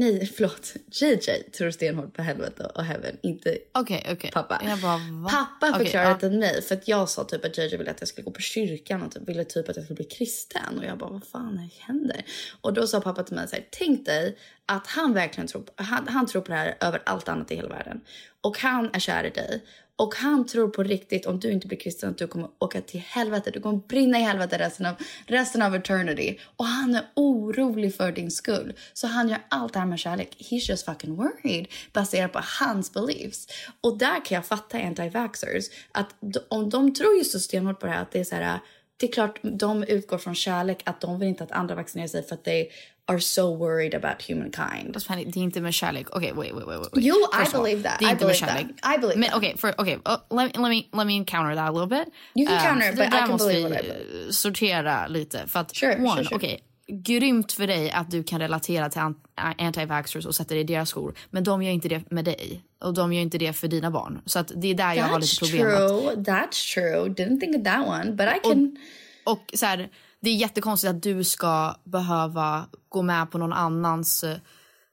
[0.00, 4.30] Nej förlåt, JJ tror stenhårt på helvete och heaven, inte Okej, okej.
[4.34, 4.60] pappa.
[4.82, 5.28] Bara?
[5.30, 6.18] Pappa förklarade ja.
[6.18, 8.40] till mig för att jag sa typ att JJ ville att jag skulle gå på
[8.40, 11.70] kyrkan och typ, ville typ att jag skulle bli kristen och jag bara vad fan
[11.78, 12.24] händer?
[12.60, 15.72] Och då sa pappa till mig så här, tänk dig att han verkligen tror på,
[15.82, 18.00] han, han tror på det här över allt annat i hela världen
[18.40, 19.64] och han är kär i dig
[20.00, 23.00] och han tror på riktigt om du inte blir kristen att du kommer åka till
[23.00, 23.54] helvetet.
[23.54, 24.94] du kommer brinna i helvetet resten av,
[25.26, 29.78] resten av eternity och han är orolig för din skull så han gör allt det
[29.78, 30.36] här med kärlek.
[30.38, 33.46] He's just fucking worried baserat på hans beliefs.
[33.80, 36.14] Och där kan jag fatta anti-vaxxers att
[36.48, 38.60] om de tror ju så stenhårt på det här att det är så här
[38.96, 42.22] det är klart de utgår från kärlek att de vill inte att andra vaccinerar sig
[42.22, 42.68] för att they
[43.10, 44.94] are so worried about humankind.
[44.94, 46.06] Fast Fanny, det är inte med kärlek.
[46.16, 46.88] Okej, wait, wait, wait, wait.
[46.94, 47.98] Jo, First I all, believe that.
[47.98, 48.66] Det är I med kärlek.
[48.82, 48.96] that.
[48.96, 51.68] I believe Men okej, for- okej, uh, let, me, let, me, let me counter that
[51.68, 52.08] a little bit.
[52.34, 55.46] You can Uh, counter it, but I can believe what I sortera lite.
[55.46, 56.36] För att, Sure, one, sure, sure.
[56.36, 56.60] okej,
[56.92, 59.14] grymt för dig att du kan relatera till an-
[59.58, 61.14] anti-vaxxers och sätta dig i deras skor.
[61.30, 62.62] Men de gör inte det med dig.
[62.84, 64.20] Och de gör inte det för dina barn.
[64.26, 65.66] Så att det är där jag har lite That's problem.
[65.66, 66.14] Att, true.
[66.34, 67.08] That's true.
[67.08, 68.76] Didn't think of that one, but I can.
[69.24, 69.88] och så här,
[70.20, 74.24] det är jättekonstigt att du ska behöva gå med på någon annans...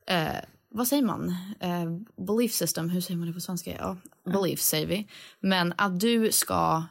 [0.08, 0.28] Eh,
[0.70, 1.36] vad säger man?
[1.60, 1.86] Eh,
[2.26, 3.72] belief system, hur säger man det på svenska?
[3.80, 3.98] Ja,
[4.32, 5.08] belief säger vi.
[5.40, 6.84] Men att du ska,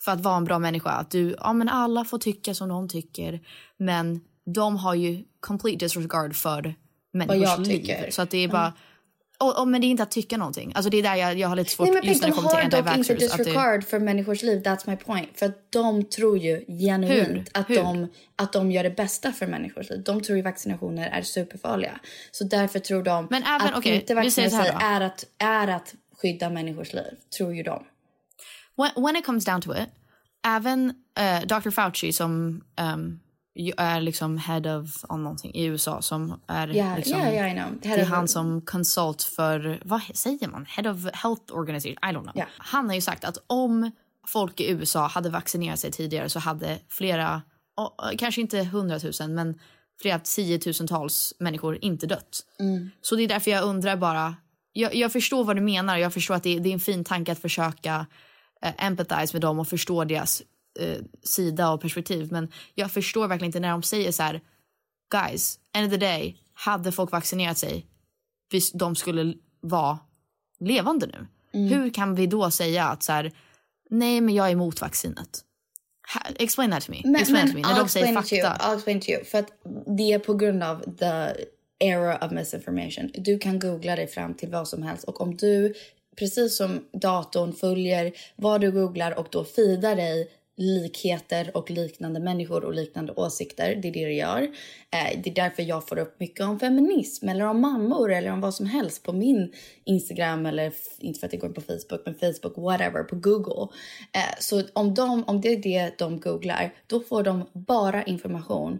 [0.00, 2.88] för att vara en bra människa, att du, ja men alla får tycka som de
[2.88, 3.40] tycker.
[3.76, 4.20] Men
[4.54, 6.74] de har ju complete disregard för
[7.12, 7.76] människors liv.
[7.76, 8.10] tycker.
[8.10, 8.72] Så att det är bara...
[9.42, 10.72] Och, och, men det är inte att tycka någonting.
[10.74, 12.36] Alltså det är där jag, jag har lite svårt Nej, men just när de det
[12.36, 13.12] kommer har till inte anti-vaxxers.
[13.32, 14.62] att det- disregard för människors liv.
[14.62, 15.28] That's my point.
[15.38, 17.44] För att de tror ju genuint Hur?
[17.54, 17.76] att, Hur?
[17.76, 20.02] De, att de gör det bästa för människors liv.
[20.04, 22.00] De tror ju vaccinationer är superfarliga.
[22.30, 25.94] Så därför tror de Men även- att okej, inte vaccinera sig är att, är att
[26.22, 27.14] skydda människors liv.
[27.38, 27.84] Tror ju de.
[28.76, 29.88] when, when it comes down to it,
[30.46, 31.70] även eh, Dr.
[31.70, 33.20] Fauci som ju
[33.54, 37.54] är liksom head of om någonting i USA som är Yeah, liksom, yeah, yeah, I
[37.54, 37.84] know.
[37.90, 40.66] Head det är han som konsult för, vad säger man?
[40.68, 42.32] Head of health organization, I don't know.
[42.34, 42.46] Ja.
[42.58, 43.90] Han har ju sagt att om
[44.26, 47.42] folk i USA hade vaccinerat sig tidigare så hade flera,
[48.18, 49.58] kanske inte hundratusen men
[50.00, 52.46] flera tiotusentals människor inte dött.
[53.02, 54.36] Så det är därför jag undrar bara,
[54.72, 57.32] jag, jag förstår vad du menar, jag förstår att det, det är en fin tanke
[57.32, 58.06] att försöka
[58.62, 60.42] eh, empathize med dem och förstå deras
[60.80, 62.32] eh, sida och perspektiv.
[62.32, 64.40] Men jag förstår verkligen inte när de säger så här,
[65.10, 67.86] guys, end of the day, hade folk vaccinerat sig,
[68.74, 69.98] de skulle vara
[70.60, 71.26] levande nu.
[71.68, 73.32] Hur kan vi då säga att så här,
[73.90, 75.44] nej men jag är emot vaccinet?
[76.38, 77.00] Explain that to me.
[77.04, 77.62] Men, explain men to me.
[77.62, 78.42] När I'll de säger to you.
[78.42, 78.66] fakta.
[78.66, 79.24] I'll explain to you.
[79.24, 79.48] För att
[79.96, 81.34] det är på grund av the
[81.78, 83.10] era of misinformation.
[83.14, 85.74] Du kan googla dig fram till vad som helst och om du
[86.16, 92.64] precis som datorn följer vad du googlar och då feedar dig likheter och liknande människor
[92.64, 93.74] och liknande åsikter.
[93.82, 94.42] Det är det det gör.
[94.42, 98.40] Eh, det är därför jag får upp mycket om feminism eller om mammor eller om
[98.40, 99.52] vad som helst på min
[99.84, 103.72] Instagram eller inte för att det går på Facebook men Facebook whatever på Google.
[104.14, 108.78] Eh, så om, de, om det är det de googlar då får de bara information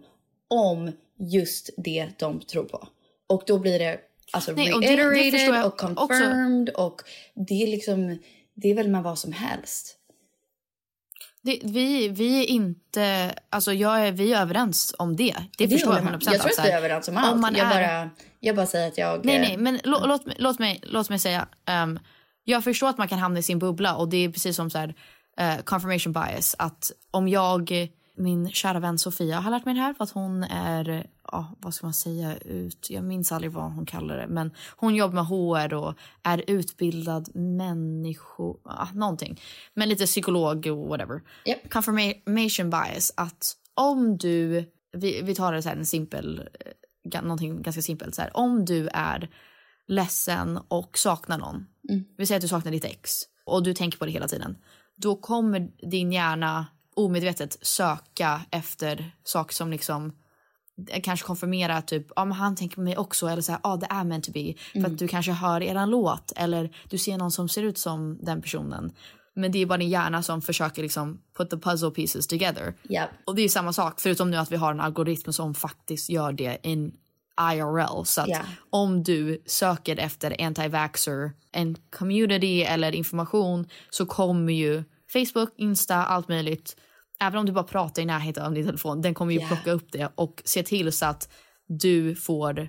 [0.49, 2.89] om just det de tror på.
[3.27, 3.99] Och då blir det
[4.33, 7.03] alltså Nej, och det- det reiterated och confirmed och
[7.35, 8.19] det är liksom
[8.55, 9.99] det är väl med vad som helst.
[11.45, 15.37] Det, vi, vi är inte, alltså jag är, vi är överens om det.
[15.59, 16.25] Det, förstår jag håller 100%.
[16.25, 16.35] med.
[16.35, 17.41] Jag tror att vi är överens om om allt.
[17.41, 19.25] man jag, är- bara, jag bara säger att jag...
[19.25, 21.49] Nej, nej, men lå, låt, mig- låt, mig, låt mig säga.
[21.69, 21.99] ehm,
[22.45, 24.79] jag förstår att man kan hamna i sin bubbla och det är precis som så
[24.79, 24.95] här,
[25.39, 26.57] eh, confirmation bias.
[26.59, 30.43] Att om jag, min kära vän Sofia har lärt mig det här för att hon
[30.43, 34.51] är, ja, vad ska man säga, ut, jag minns aldrig vad hon kallar det, men
[34.77, 39.41] hon jobbar med HR och är utbildad människo, ah, någonting.
[39.75, 41.21] Men lite psykolog och whatever.
[41.45, 41.71] Japp.
[41.71, 46.49] Confirmation bias, att om du, vi, vi tar det så här en simpel,
[47.15, 48.37] eh, någonting ganska simpelt så här.
[48.37, 49.31] Om du är
[49.87, 51.67] ledsen och saknar någon.
[52.17, 53.11] Vi säger att du saknar ditt ex
[53.45, 54.57] och du tänker på det hela tiden.
[54.97, 60.13] Då kommer din hjärna omedvetet söka efter saker som liksom
[60.91, 63.77] eh, kanske konfirmerar typ, ja men han tänker på mig också eller så här, ja
[63.77, 64.55] det är meant to be.
[64.73, 68.19] För att du kanske hör eran låt eller du ser någon som ser ut som
[68.23, 68.93] den personen.
[69.35, 72.75] Men det är bara din hjärna som försöker liksom put the puzzle pieces together.
[72.83, 73.11] Japp.
[73.27, 76.33] Och det är samma sak, förutom nu att vi har en algoritm som faktiskt gör
[76.33, 76.93] det in
[77.55, 78.05] IRL.
[78.05, 78.41] Så att Ja.
[78.71, 86.29] om du söker efter anti-vaxxer, en community eller information så kommer ju Facebook, Insta, allt
[86.29, 86.77] möjligt.
[87.21, 89.47] Även om du bara pratar i närheten av din telefon, den kommer ju Ja.
[89.47, 91.33] plocka upp det och se till så att
[91.67, 92.69] du får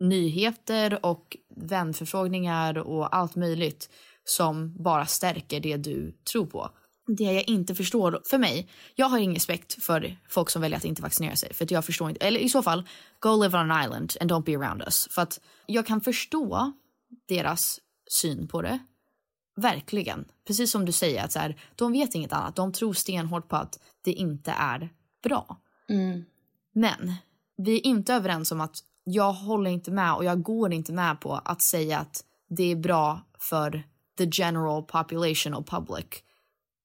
[0.00, 3.90] nyheter och vänförfrågningar och allt möjligt
[4.24, 6.70] som bara stärker det du tror på.
[7.16, 10.84] Det jag inte förstår, för mig, jag har ingen respekt för folk som väljer att
[10.84, 11.54] inte vaccinera sig.
[11.54, 12.88] För jag förstår inte, eller i så fall,
[13.20, 15.08] go live on an island and don't be around us.
[15.10, 16.72] För att jag kan förstå
[17.28, 18.78] deras syn på det.
[19.58, 20.24] Verkligen.
[20.46, 22.56] Precis som du säger, att så här, de vet inget annat.
[22.56, 24.88] De tror stenhårt på att det inte är
[25.22, 25.56] bra.
[26.72, 27.14] Men
[27.56, 31.20] vi är inte överens om att jag håller inte med och jag går inte med
[31.20, 33.82] på att säga att det är bra för
[34.18, 36.06] the general population och public.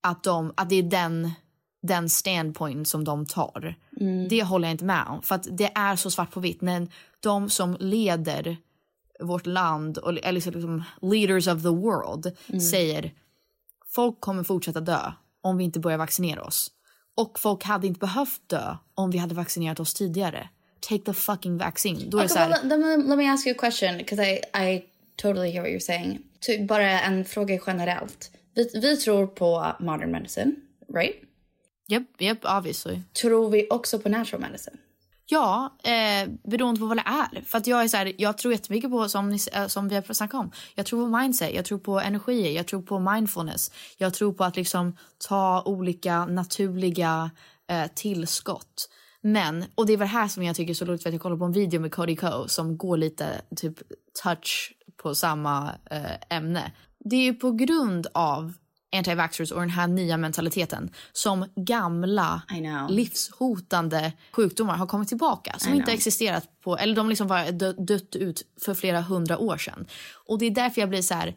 [0.02, 1.32] Att, de, att det är den,
[1.82, 3.76] den standpoint som de tar.
[4.30, 5.22] Det håller jag inte med om.
[5.22, 6.62] För att det är så svart på vitt.
[6.62, 6.88] När
[7.20, 8.58] de som leder
[9.24, 13.12] vårt land, och, eller liksom leaders of the world, säger
[13.96, 16.72] folk kommer fortsätta dö om vi inte börjar vaccinera oss.
[17.16, 20.50] Och folk hade inte behövt dö om vi hade vaccinerat oss tidigare.
[20.80, 22.10] Take the fucking vaccine.
[22.10, 24.32] Då det så Okay, här, well, let, me, let me ask you a question because
[24.32, 24.84] I, I
[25.16, 26.20] totally hear what you're saying.
[26.48, 28.32] Ty, bara en fråga generellt.
[28.56, 30.56] Vi, vi tror på modern medicine,
[30.94, 31.16] right?
[31.88, 33.02] Japp, japp, obviously.
[33.22, 34.78] Tror vi också på natural medicine?
[35.26, 37.42] Ja, eh, beroende på vad det är.
[37.42, 39.96] För att jag är så här, jag tror jättemycket på, som, ni, eh, som vi
[39.96, 43.72] har snackat om, jag tror på mindset, jag tror på energi, jag tror på mindfulness.
[43.98, 47.32] Jag tror på att liksom ta olika naturliga
[47.70, 48.90] eh, tillskott.
[49.22, 51.22] Men, och det är det här som jag tycker är så roligt för att jag
[51.22, 53.78] kollade på en video med Cody Ko som går lite typ
[54.24, 56.72] touch på samma eh, ämne.
[57.00, 58.54] Det är ju på grund av
[58.94, 62.42] anti-vaxxers och den här nya mentaliteten som gamla
[62.90, 68.16] livshotande sjukdomar har kommit tillbaka som inte existerat på, eller de liksom var dö, dött
[68.16, 69.86] ut för flera hundra år sedan.
[70.28, 71.36] Och det är därför jag blir så här,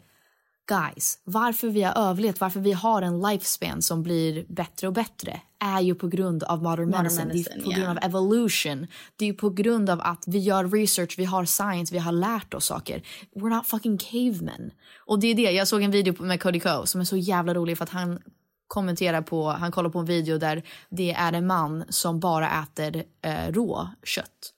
[0.67, 5.41] guys, varför vi har överlevt, varför vi har en lifespan som blir bättre och bättre
[5.59, 7.27] är ju på grund av modern, medicine.
[7.27, 7.81] det medicine, är på yeah.
[7.81, 8.87] grund av evolution.
[9.15, 12.53] Det är på grund av att vi gör research, vi har science, vi har lärt
[12.53, 13.03] oss saker.
[13.35, 14.71] We're not fucking cavemen.
[15.05, 17.53] Och det är det, jag såg en video med Cody Ko som är så jävla
[17.53, 18.19] rolig för att han
[18.67, 23.03] kommenterar på, han kollar på en video där det är en man som bara äter
[23.21, 24.53] eh, rå kött.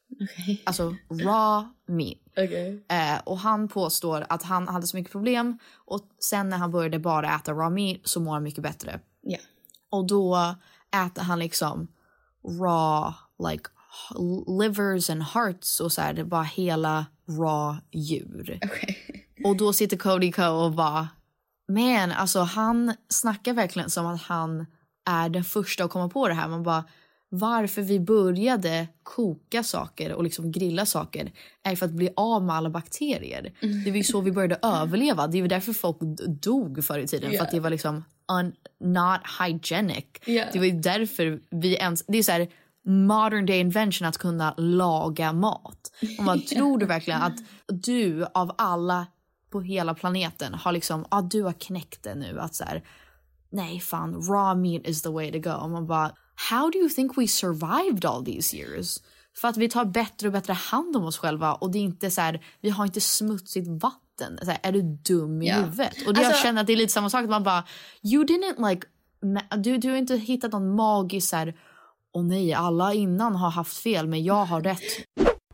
[0.64, 2.18] Alltså raw meat.
[2.32, 2.80] Okay.
[2.90, 7.00] Eh, och han påstår att han hade så mycket problem och sen när han började
[7.00, 9.00] bara äta raw meat så mår han mycket bättre.
[9.30, 9.42] Yeah.
[9.90, 10.56] Och då
[11.06, 11.88] äter han liksom
[12.62, 13.15] raw
[13.49, 13.69] like
[14.60, 18.60] livers and hearts och så här, bara hela raw djur.
[18.63, 18.95] Okay.
[19.43, 21.08] Och då sitter Cody Ko och bara
[21.69, 24.65] man, alltså han snackar verkligen som att han
[25.06, 26.47] är den första att komma på det här.
[26.47, 26.84] Man bara
[27.30, 31.32] varför vi började koka saker och liksom grilla saker
[31.63, 33.54] är för att bli av med alla bakterier.
[33.86, 35.28] Det var ju så vi började överleva.
[35.28, 35.97] Det är därför folk
[36.28, 37.32] dog förr i tiden.
[37.32, 40.06] För att det var liksom un, not hygienic.
[40.26, 40.46] Ja.
[40.54, 42.04] Det var ju därför vi ens...
[42.08, 42.48] Det är så här
[42.86, 45.92] modern day invention att kunna laga mat.
[46.18, 47.38] Och man tror du verkligen att
[47.68, 49.08] du av alla
[49.52, 52.84] på hela planeten har liksom, ah, du har knäckt det nu att så här,
[53.52, 55.56] nej fan, raw meat is the way to go.
[55.56, 56.12] Och man bara,
[56.50, 59.00] how do you think we survived all these years?
[59.42, 62.12] För att vi tar bättre och bättre hand om oss själva och det är inte
[62.12, 64.09] så här, vi har inte smutsigt vatten.
[64.42, 65.56] Så här, är du dum i Ja.
[65.56, 65.94] huvudet?
[66.08, 67.64] Och det jag Alltså- känner att det är lite samma sak, att man bara,
[68.04, 68.88] you didn't like,
[69.58, 71.56] du, du har inte hittat någon magisk så här,
[72.14, 74.82] åh nej, alla innan har haft fel men jag har rätt.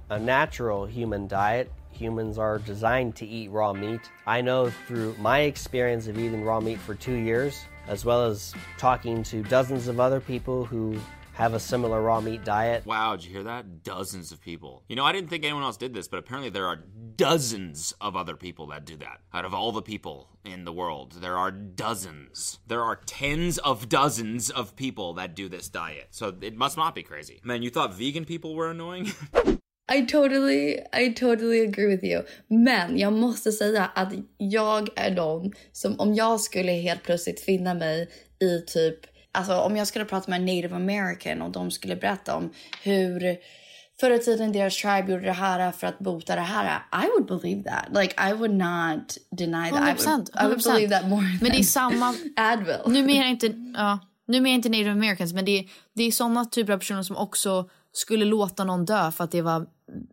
[0.09, 1.67] a natural human diet,
[1.99, 4.01] humans are designed to eat raw meat.
[4.39, 7.53] I know through my experience of eating raw meat for two years,
[7.89, 10.95] as well as talking to dozens of other people who
[11.35, 12.85] have a similar raw meat diet.
[12.85, 13.83] Wow, did you hear that?
[13.83, 14.83] Dozens of people.
[14.87, 16.77] You know, I didn't think anyone else did this, but apparently there are
[17.17, 19.19] dozens of other people that do that.
[19.33, 22.59] Out of all the people in the world, there are dozens.
[22.67, 26.07] There are tens of dozens of people that do this diet.
[26.11, 27.41] So it must not be crazy.
[27.43, 29.11] Man, you thought vegan people were annoying?
[29.89, 32.23] I totally, I totally agree with you.
[32.47, 37.73] Men jag måste säga att jag är någon som om jag skulle helt plötsligt finna
[37.73, 38.99] mig i typ,
[39.35, 43.37] alltså om jag skulle prata med en native american och de skulle berätta om hur
[43.99, 46.81] förr i tiden deras tribe gjorde det här för att bota det här.
[47.03, 47.85] I would believe that.
[48.01, 49.79] Like I would not deny that.
[49.79, 50.73] I would, 100%, I would 100%.
[50.73, 52.75] believe that more Men det är than samma, Advil.
[52.87, 56.77] numera inte, ja, numera inte native americans men det är, det är såna typer av
[56.77, 59.65] personer som också skulle låta någon dö för att det var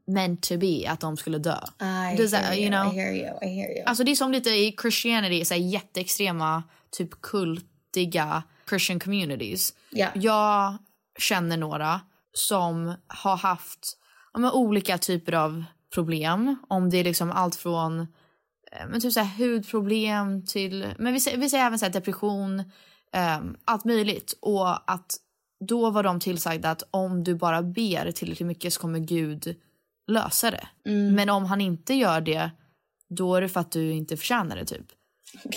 [0.06, 1.56] meant to be att de skulle dö.
[2.12, 2.94] I Does that, hear you you, know?
[2.94, 3.84] I hear you, I hear you.
[3.86, 7.20] Alltså det är som lite i Christianity, så här jätteextrema, typ
[7.92, 9.74] kultiga Christian communities.
[9.90, 10.08] Ja.
[10.14, 10.78] Jag
[11.18, 12.00] känner några
[12.32, 13.98] som har haft
[14.32, 16.56] ja, olika typer av problem.
[16.68, 21.20] Om det är liksom allt från eh, men typ så här, hudproblem till, men vi
[21.20, 22.60] säger, vi säger även så här, depression,
[23.12, 24.38] eh, allt möjligt.
[24.40, 25.16] Och att
[25.68, 29.56] då var de tillsagda att om du bara ber tillräckligt mycket så kommer Gud
[30.06, 30.68] lösa det.
[31.14, 32.50] Men om han inte gör det,
[33.08, 34.86] då är det för att du inte förtjänar det typ.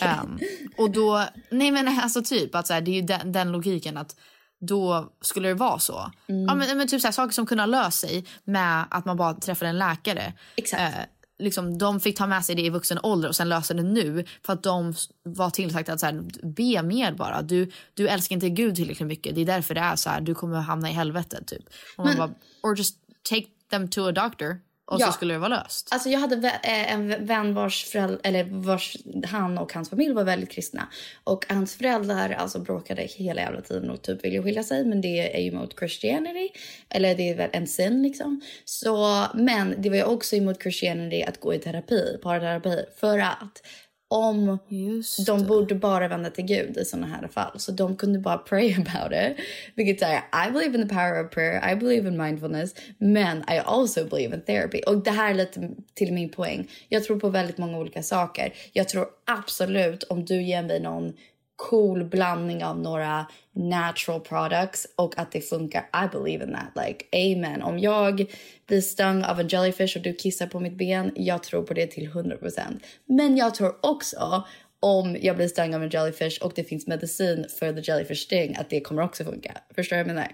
[0.02, 0.40] Ehm,
[0.78, 3.98] och då, nej men alltså typ att så här, det är ju den, den logiken
[3.98, 4.16] att
[4.60, 6.12] då skulle det vara så.
[6.28, 9.18] Ja, men, men typ så här, saker som kunde ha löst sig med att man
[9.18, 10.34] bara träffade en läkare.
[10.56, 10.82] Exakt.
[10.82, 11.06] Eh,
[11.40, 14.26] liksom, de fick ta med sig det i vuxen ålder och sen lösa det nu
[14.46, 17.42] för att de var tillsagda att så här, be mer bara.
[17.42, 19.36] Du, du älskar inte Gud tillräckligt mycket.
[19.36, 20.22] Det är därför det är så här.
[20.22, 21.64] Du kommer hamna i helvetet typ.
[21.98, 22.32] Och man bara,
[22.64, 22.98] or just
[23.30, 25.06] take them to a doctor och Ja.
[25.06, 25.88] så skulle det vara löst.
[25.92, 30.24] Alltså jag hade eh, en vän vars föräldrar, eller vars han och hans familj var
[30.24, 30.88] väldigt kristna.
[31.24, 34.86] Och hans föräldrar alltså bråkade hela jävla tiden och typ ville skilja sig.
[34.86, 36.50] Men det är ju mot Christianity.
[36.90, 38.42] Eller det är väl en sin liksom.
[38.66, 42.86] Så, men det var ju också emot Christianity att gå i terapi, parterapi.
[43.00, 43.62] För att
[44.08, 45.46] om Just de det.
[45.46, 47.60] borde bara vända till Gud i såna här fall.
[47.60, 49.46] Så de kunde bara pray about it.
[49.76, 52.76] Vilket är, I believe in the power of prayer, I believe in mindfulness.
[52.98, 54.82] Men I also believe in therapy.
[54.88, 56.72] Och det här är lite till min poäng.
[56.90, 58.54] Jag tror på väldigt många olika saker.
[58.74, 61.14] Jag tror absolut om du ger mig någon
[61.56, 65.82] cool blandning av några natural products och att det funkar.
[65.82, 66.86] I believe in that.
[66.88, 67.62] Like amen.
[67.62, 68.26] Om jag
[68.68, 71.88] blir stung av en jellyfish och du kissar på mitt ben, jag tror på det
[71.88, 72.60] till 100%.
[73.06, 74.44] Men jag tror också
[74.80, 78.56] om jag blir stung av en jellyfish och det finns medicin för the jellyfish sting
[78.56, 79.58] att det kommer också funka.
[79.76, 80.32] Förstår du vad jag menar?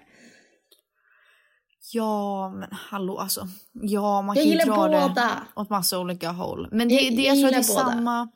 [1.94, 3.48] Ja, men hallå alltså.
[3.74, 5.44] Ja, man Jag kan ju dra det båda.
[5.56, 6.68] åt massa olika håll.
[6.72, 7.92] Men det, Jag- det, jag jag tror att det är båda.
[7.92, 8.30] samma,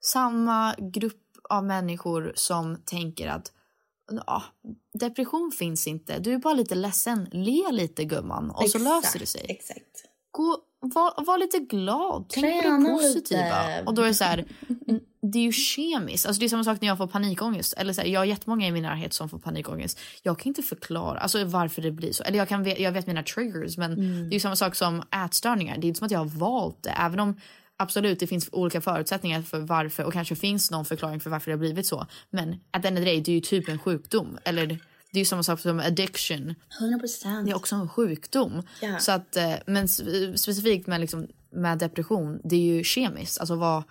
[0.00, 1.21] samma grupp
[1.52, 3.52] av människor som tänker att
[4.26, 4.42] ja,
[4.98, 6.18] depression finns inte.
[6.18, 7.28] Du är bara lite ledsen.
[7.32, 9.46] Le lite gumman och så löser det sig.
[9.48, 10.04] Exakt.
[10.30, 12.26] Gå, var, var lite glad.
[12.28, 13.40] Tänk på det positiva.
[13.40, 13.82] lite.
[13.86, 14.44] Och då är det så här,
[15.32, 16.26] det är ju kemiskt.
[16.26, 17.72] Alltså det är samma sak när jag får panikångest.
[17.72, 20.00] Eller så här, jag har jättemånga i min närhet som får panikångest.
[20.22, 22.22] Jag kan inte förklara alltså varför det blir så.
[22.22, 24.22] Eller jag, kan, jag vet mina triggers men Mm.
[24.22, 25.78] det är ju samma sak som ätstörningar.
[25.78, 26.90] Det är inte som att jag har valt det.
[26.90, 27.40] Även om
[27.82, 31.52] absolut det finns olika förutsättningar för varför och kanske finns någon förklaring för varför det
[31.52, 32.06] har blivit så.
[32.30, 34.38] Men at the end of the day, det är ju typ en sjukdom.
[34.44, 36.54] Eller det är ju samma sak som addiction.
[36.80, 37.44] 100%.
[37.44, 38.62] Det är också en sjukdom.
[38.82, 38.98] Ja.
[38.98, 43.38] Så att, eh, men specifikt med, liksom, med depression, det är ju kemiskt.
[43.40, 43.82] Alltså vad,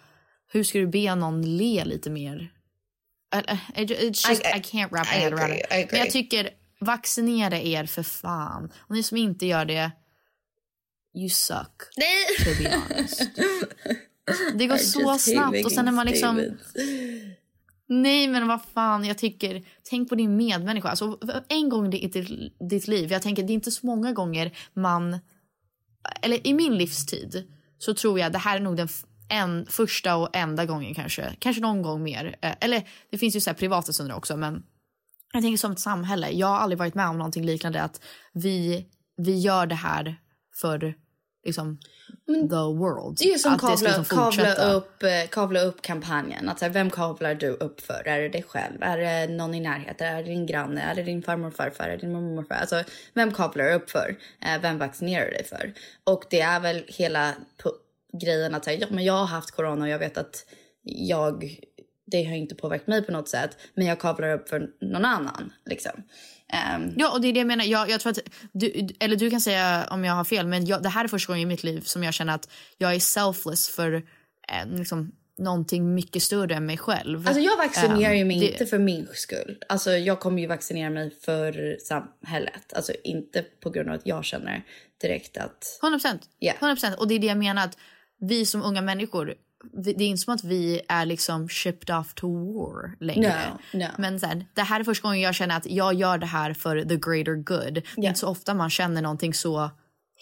[0.51, 2.51] hur ska du be någon le lite mer?
[3.75, 5.65] It- It's just, I- I, can't wrap my I head around it.
[5.71, 5.87] I.
[5.91, 6.49] Men jag tycker,
[6.79, 8.71] vaccinera er för fan.
[8.77, 9.91] Och ni som inte gör det,
[11.15, 11.81] you suck.
[11.97, 12.45] Nej!
[12.45, 13.29] To be honest.
[14.53, 16.35] Det går så snabbt och sen är man liksom...
[16.35, 16.73] statements.
[17.87, 20.89] Nej men vad fan, jag tycker, tänk på din medmänniska.
[20.89, 22.29] Alltså, en gång i ditt,
[22.69, 25.19] ditt liv, jag tänker det är inte så många gånger man,
[26.21, 27.43] eller i min livstid
[27.77, 28.87] så tror jag det här är nog den
[29.29, 32.35] en, första och enda gången kanske, kanske någon gång mer.
[32.41, 34.63] Eh, Eller det finns ju så här privata stunder också men
[35.33, 36.29] jag tänker som ett samhälle.
[36.29, 38.01] Jag har aldrig varit med om någonting liknande att
[38.33, 38.85] vi,
[39.17, 40.15] vi gör det här
[40.61, 40.95] för
[41.43, 41.77] liksom
[42.25, 43.17] the world.
[43.17, 46.49] Det är som Att det kavla, liksom kavla, upp, eh, kavla upp kampanjen.
[46.49, 48.07] Att, så här, vem kavlar du upp för?
[48.07, 48.83] Är det dig själv?
[48.83, 50.07] Är det någon i närheten?
[50.07, 50.81] Är det din granne?
[50.81, 51.83] Är det din farmor och farfar?
[51.83, 52.55] Är det din mormor och morfar?
[52.55, 52.83] Alltså,
[53.13, 54.17] vem kavlar du upp för?
[54.41, 55.73] Eh, vem vaccinerar du dig för?
[56.03, 57.33] Och det är väl hela
[58.13, 60.45] grejen att säga, ja, men jag har haft corona och jag vet att
[60.83, 61.59] jag,
[62.05, 63.57] det har inte påverkat mig på något sätt.
[63.73, 65.53] Men jag kavlar upp för någon annan.
[65.65, 66.03] Liksom.
[66.51, 67.65] Ehm, Ja, och det är det jag menar.
[67.65, 68.19] Jag, jag tror att
[68.51, 71.33] du, eller du kan säga om jag har fel, men jag, det här är första
[71.33, 75.93] gången i mitt liv som jag känner att jag är selfless för eh, liksom, någonting
[75.95, 77.27] mycket större än mig själv.
[77.27, 79.57] Alltså jag vaccinerar ju Ehm, mig det- inte för min skull.
[79.69, 82.73] Alltså jag kommer ju vaccinera mig för samhället.
[82.73, 84.63] Alltså inte på grund av att jag känner
[85.01, 85.79] direkt att...
[85.83, 86.21] 100 procent.
[86.39, 86.53] Ja.
[86.59, 86.95] 100%.
[86.95, 87.77] Och det är det jag menar att
[88.19, 89.33] vi som unga människor,
[89.73, 93.33] det är inte som att vi är liksom shipped off to war längre.
[93.73, 93.85] No, no.
[93.97, 96.81] Men sen, det här är första gången jag känner att jag gör det här för
[96.83, 97.73] the greater good.
[97.73, 99.71] Det är inte så ofta man känner någonting så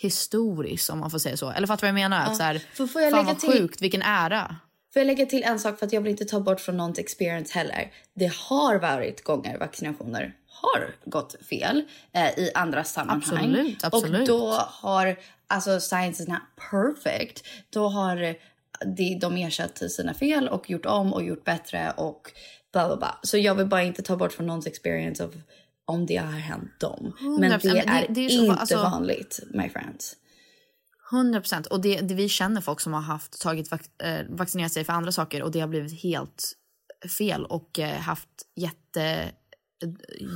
[0.02, 1.52] historiskt om man får säga så.
[1.52, 2.26] Eller fattar du vad jag menar?
[2.26, 4.56] Att så här, För får jag fan lägga vad till- sjukt, vilken ära.
[4.94, 7.00] Får jag lägga till en sak för att jag vill inte ta bort från någons
[7.00, 7.92] experience heller.
[8.16, 11.84] Det har varit gånger vaccinationer har gått fel
[12.14, 13.22] eh, i andra sammanhang.
[13.24, 14.22] Absolut, absolut.
[14.22, 15.16] Och då har,
[15.48, 17.44] alltså science is not perfect.
[17.70, 18.36] Då har
[18.98, 22.32] de, de ersatt sina fel och gjort om och gjort bättre och
[22.74, 23.20] bla bla bla.
[23.24, 25.34] Så jag vill bara inte ta bort från någons experience of
[25.86, 27.14] om det har hänt dem.
[27.40, 30.16] Men 100%, det är, det är så- inte alltså- vanligt, my friends.
[31.12, 31.66] 100 procent.
[31.68, 33.72] Och det, det, vi känner folk som har haft, tagit
[34.04, 36.52] eh, vaccinerat sig för andra saker och det har blivit helt
[37.18, 39.32] fel och eh, haft jätte,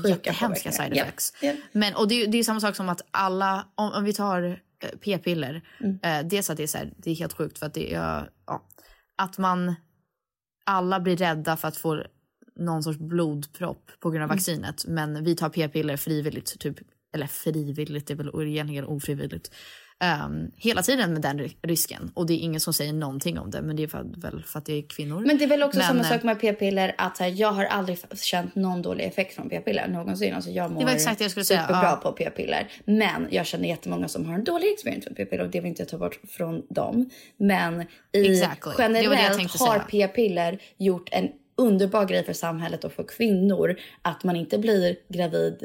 [0.08, 1.34] jättehemska side effects.
[1.42, 1.54] ja.
[1.72, 4.44] Men, och det, är- det är samma sak som att alla, om, om vi tar
[4.84, 6.00] eh, p-piller, Mm.
[6.04, 8.00] eh, dels att det är, så här, det är helt sjukt för att det är,
[8.00, 8.26] ja,
[9.18, 9.76] att man,
[10.66, 12.04] alla blir rädda för att få
[12.56, 14.36] någon sorts blodpropp på grund av Mm.
[14.38, 14.86] vaccinet.
[14.88, 16.78] Men vi tar p-piller frivilligt, typ,
[17.14, 19.52] eller frivilligt, det är väl egentligen ofrivilligt.
[20.04, 22.12] Um, hela tiden med den ri- risken.
[22.14, 23.62] Och det är ingen som säger någonting om det.
[23.62, 25.24] Men det är för, väl för att det är kvinnor.
[25.26, 27.66] Men det är väl också Men, samma eh, sak med p-piller att här, jag har
[27.66, 30.34] aldrig känt någon dålig effekt från p-piller någonsin.
[30.34, 31.96] Alltså jag mår Det var exakt det jag skulle säga, superbra ja.
[31.96, 32.68] på p-piller.
[32.86, 35.82] Men jag känner jättemånga som har en dålig experience med p-piller och det vill inte
[35.82, 37.10] jag ta bort från dem.
[37.38, 37.86] Men i
[38.34, 38.72] Exactly.
[38.72, 40.08] Det var det generellt tänkte har säga.
[40.08, 45.64] p-piller gjort en underbar grej för samhället och för kvinnor att man inte blir gravid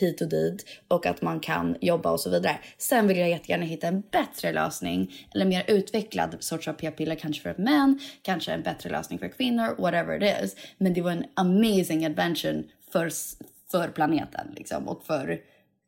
[0.00, 2.58] hit och dit och att man kan jobba och så vidare.
[2.78, 7.42] Sen vill jag jättegärna hitta en bättre lösning eller mer utvecklad sorts av p-piller kanske
[7.42, 10.56] för män, kanske en bättre lösning för kvinnor, whatever it is.
[10.78, 12.62] Men det var en amazing adventure
[12.92, 13.10] för,
[13.70, 15.40] för planeten liksom och för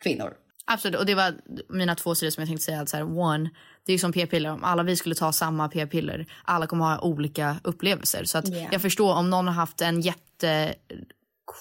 [0.02, 0.34] kvinnor.
[0.64, 1.34] Absolut, och det var
[1.68, 2.80] mina två sidor som jag tänkte säga.
[2.80, 3.50] Att här, one,
[3.86, 4.50] det är som p-piller.
[4.50, 8.24] Om alla vi skulle ta samma p-piller, alla kommer ha olika upplevelser.
[8.24, 8.72] Så att Yeah.
[8.72, 10.74] jag förstår om någon har haft en jätte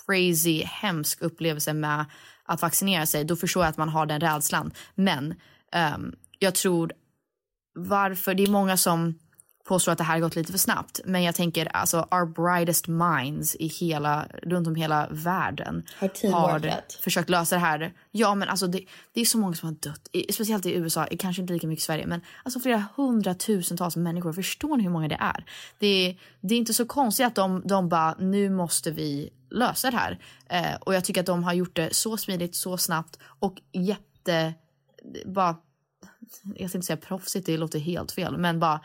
[0.05, 2.05] crazy, hemsk upplevelse med
[2.45, 4.71] att vaccinera sig, då förstår jag att man har den rädslan.
[4.95, 5.35] Men
[5.71, 6.93] ehm, jag tror
[7.75, 9.19] varför, det är många som
[9.71, 10.99] påstår att det här har gått lite för snabbt.
[11.05, 16.93] Men jag tänker alltså our brightest minds i hela, runt om hela världen Har teamworkat.
[17.01, 17.93] försökt lösa det här.
[18.11, 20.09] Ja men alltså det, det är så många som har dött.
[20.11, 22.07] I, speciellt i USA, kanske inte lika mycket i Sverige.
[22.07, 24.33] Men alltså flera hundratusentals människor.
[24.33, 25.45] Förstår ni hur många det är?
[25.79, 29.91] Det, är- det är inte så konstigt att de, de bara, nu måste vi lösa
[29.91, 30.19] det här.
[30.49, 34.53] Eh, och jag tycker att de har gjort det så smidigt, så snabbt och jätte,
[35.25, 35.55] bara,
[36.43, 38.37] jag tänkte säga proffsigt, det låter helt fel.
[38.37, 38.79] Men bara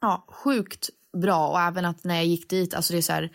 [0.00, 0.88] ja, sjukt
[1.22, 3.30] bra och även att när jag gick dit, alltså det är så här,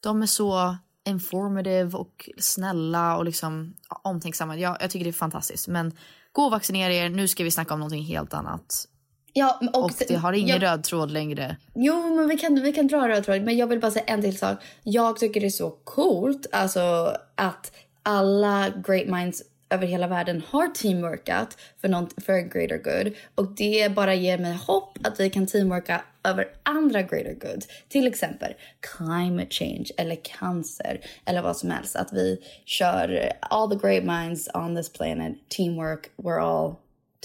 [0.00, 4.56] de är så informative och snälla och liksom ja, omtänksamma.
[4.58, 5.68] Jag, jag tycker det är fantastiskt.
[5.68, 5.92] Men
[6.32, 8.88] gå och vaccinera er, nu ska vi snacka om någonting helt annat.
[9.32, 11.56] Ja, och, Och det har ingen jag- röd tråd längre.
[11.74, 13.42] Jo, men vi kan, vi kan dra röd tråd.
[13.42, 14.58] Men jag vill bara säga en till sak.
[14.82, 19.42] Jag tycker det är så coolt alltså, att alla great minds
[19.74, 23.14] över hela världen har teamworkat för, någon, för greater good.
[23.34, 27.64] Och det bara ger mig hopp att vi kan teamworka över andra greater good.
[27.88, 28.54] Till exempel
[28.96, 31.96] climate change eller cancer eller vad som helst.
[31.96, 36.76] Att vi kör all the great minds on this planet, teamwork, we're all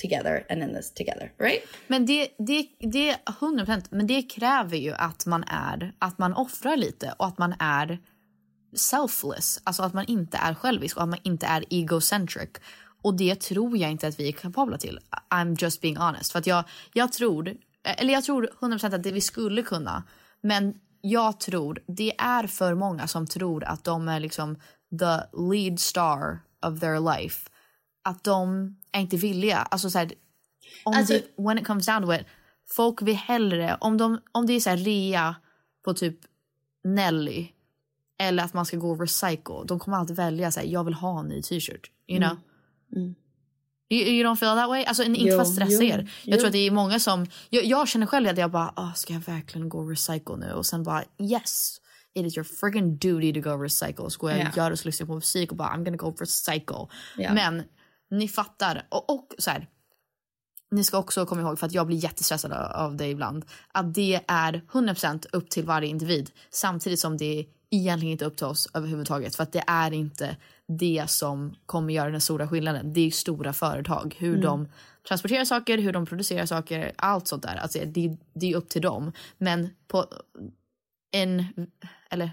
[0.02, 1.64] together and in this together, right?
[1.88, 6.78] Men det, det, det, 100%, men det kräver ju att man är, att man offrar
[6.78, 8.00] lite och att man är
[8.74, 9.62] selfless.
[9.64, 12.50] Alltså att man inte är självisk och att man inte är egocentric.
[13.02, 15.00] Och det tror jag inte att vi är kapabla till.
[15.30, 16.32] I'm just being honest.
[16.32, 16.64] För att jag,
[16.94, 20.04] jag tror, eller jag tror 100% att det vi skulle kunna.
[20.42, 24.56] Men jag tror, det är för många som tror att de är liksom
[25.00, 27.50] the lead star of their life.
[28.04, 29.58] Att de är inte villiga.
[29.58, 30.12] Alltså så här,
[30.84, 32.26] om Alltså- det, when it comes down to it,
[32.72, 35.36] folk vill hellre, om, de, om det är så här rea
[35.86, 36.18] på typ
[36.84, 37.48] Nelly
[38.20, 41.20] eller att man ska gå recycle, de kommer alltid välja så här, jag vill ha
[41.20, 41.92] en ny t-shirt.
[42.08, 42.38] You know?
[43.92, 44.84] You, you don't feel that way?
[44.84, 45.98] Alltså inte Jo, för att stressa jo, er.
[45.98, 46.38] Jag jo.
[46.38, 47.26] tror att det är många som...
[47.50, 50.52] Jag, jag känner själv att jag bara, oh, ska jag verkligen gå recycle nu?
[50.54, 51.82] Och sen bara, yes!
[52.14, 54.10] It is your friggin duty to go recycle.
[54.10, 54.50] Så går jag Ja.
[54.50, 56.88] och gör och lyssnar på musik och bara, I'm gonna go recycle.
[57.18, 57.34] Ja.
[57.34, 57.64] Men
[58.12, 58.86] ni fattar.
[58.90, 59.68] Och, och så här,
[60.72, 64.22] ni ska också komma ihåg, för att jag blir jättestressad av- det ibland, att det
[64.28, 66.32] är 100% upp till varje individ.
[66.50, 69.36] Samtidigt som det egentligen inte upp till oss överhuvudtaget.
[69.36, 72.94] För att det är inte det som kommer göra den stora skillnaden.
[72.94, 74.16] Det är stora företag.
[74.20, 74.42] Hur Mm.
[74.42, 74.68] de
[75.08, 77.56] transporterar saker, hur de producerar saker, allt sånt där.
[77.56, 79.12] Alltså det, det är upp till dem.
[79.38, 80.06] Men på
[81.12, 81.46] en,
[82.10, 82.32] eller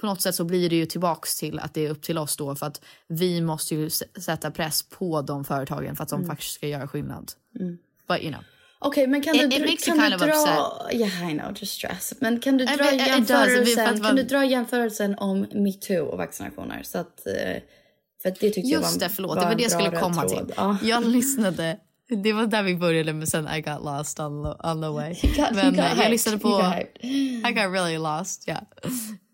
[0.00, 2.36] på något sätt så blir det ju tillbaks till att det är upp till oss
[2.36, 6.28] då för att vi måste ju sätta press på de företagen för att de Mm.
[6.30, 7.32] faktiskt ska göra skillnad.
[7.60, 7.78] Mm.
[8.08, 8.42] But you know.
[8.78, 10.70] Okej, men kan It- du, it kan du dra...
[10.92, 12.14] Yeah, I know, just stress.
[12.20, 15.40] Men kan du I dra mean, does, för att jämförelsen, kan du dra jämförelsen om
[15.52, 16.82] metoo och vaccinationer?
[16.82, 17.32] Så att, eh,
[18.22, 19.36] för att det tyckte jag var Just det, förlåt.
[19.36, 20.36] var Det var det jag skulle komma röd till.
[20.38, 20.52] tråd.
[20.56, 20.76] Ja.
[20.82, 21.76] Jag lyssnade.
[22.22, 25.14] Det var där vi började men sen I got lost on, the- on the way.
[25.22, 26.10] You got- men got eh, jag hyped.
[26.10, 26.48] lyssnade på...
[26.48, 27.04] Got.
[27.04, 28.62] I got really lost, yeah.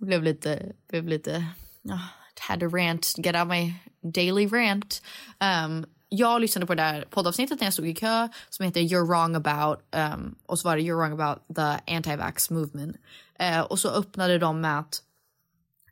[0.00, 0.62] Blev lite...
[0.90, 1.44] Blev lite
[1.90, 1.98] ah,
[2.40, 3.74] had to rant, get out my
[4.14, 5.02] daily rant.
[5.40, 9.06] Um, jag lyssnade på det där poddavsnittet när jag stod i kö som heter You're
[9.06, 9.78] wrong about
[10.14, 12.96] um, och så var det You're wrong about the anti-vax movement.
[13.42, 15.02] Uh, och så öppnade de med att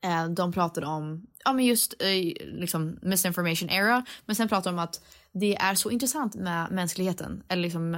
[0.05, 2.09] uh, de pratade om ja, men just uh,
[2.61, 4.05] liksom misinformation era.
[4.27, 5.01] Men sen pratade de om att
[5.33, 7.43] det är så intressant med mänskligheten.
[7.49, 7.97] Eller liksom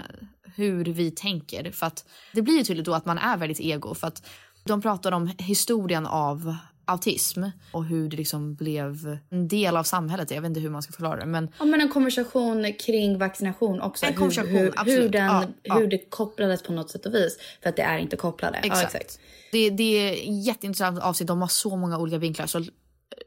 [0.54, 1.72] hur vi tänker.
[1.72, 3.94] För att det blir ju tydligt då att man är väldigt ego.
[3.94, 4.26] För att
[4.64, 10.30] de pratar om historien av autism och hur det liksom blev en del av samhället.
[10.30, 11.26] Jag vet inte hur man ska förklara det.
[11.26, 14.07] Men Ja, men en konversation kring vaccination också.
[14.07, 15.12] En konversation, hur, hur, hur, absolut.
[15.12, 15.74] den, Ja, ja.
[15.74, 17.39] hur det kopplades på något sätt och vis.
[17.62, 18.59] För att det är inte kopplade.
[18.59, 18.95] Exakt.
[18.95, 19.20] Ja, exakt.
[19.53, 20.14] Det, det är
[20.47, 21.28] jätteintressant avsnitt.
[21.28, 22.47] De har så många olika vinklar.
[22.47, 22.64] Så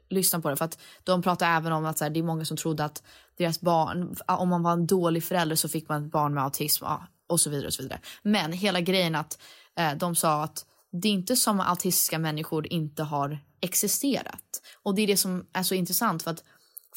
[0.08, 0.56] lyssna på det.
[0.56, 3.02] För att de pratar även om att så här, det är många som trodde att
[3.38, 6.84] deras barn, om man var en dålig förälder så fick man ett barn med autism
[7.28, 7.66] och så vidare.
[7.66, 8.00] och så vidare.
[8.22, 9.38] Men hela grejen att
[9.78, 10.64] eh, de sa att
[11.00, 14.62] det är inte som att autistiska människor inte har existerat.
[14.82, 16.44] Och det är det som är så intressant för att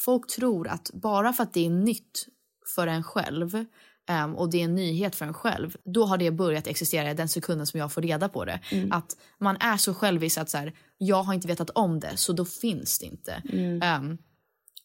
[0.00, 2.26] folk tror att bara för att det är nytt
[2.74, 3.64] för en själv
[4.08, 7.28] ehm, och det är en nyhet för en själv, då har det börjat existera den
[7.28, 8.60] sekunden som jag får reda på det.
[8.70, 8.92] Mm.
[8.92, 12.32] Att man är så självisk att så här, jag har inte vetat om det så
[12.32, 13.42] då finns det inte.
[13.52, 13.82] Mm.
[13.82, 14.18] Ehm,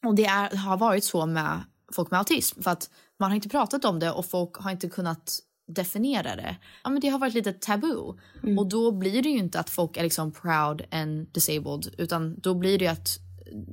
[0.05, 1.63] och det är, har varit så med
[1.95, 2.89] folk med autism för att
[3.19, 6.55] man har inte pratat om det och folk har inte kunnat definiera det.
[6.83, 8.13] Ja, men det har varit lite tabu.
[8.43, 8.59] Mm.
[8.59, 12.53] Och då blir det ju inte att folk är liksom proud and disabled utan då
[12.53, 13.19] blir det ju att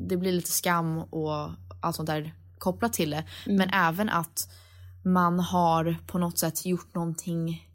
[0.09, 1.51] det blir lite skam och
[1.83, 3.25] allt sånt där kopplat till det.
[3.47, 3.59] Mm.
[3.59, 4.49] Men även att
[5.05, 7.69] man har på något sätt gjort någonting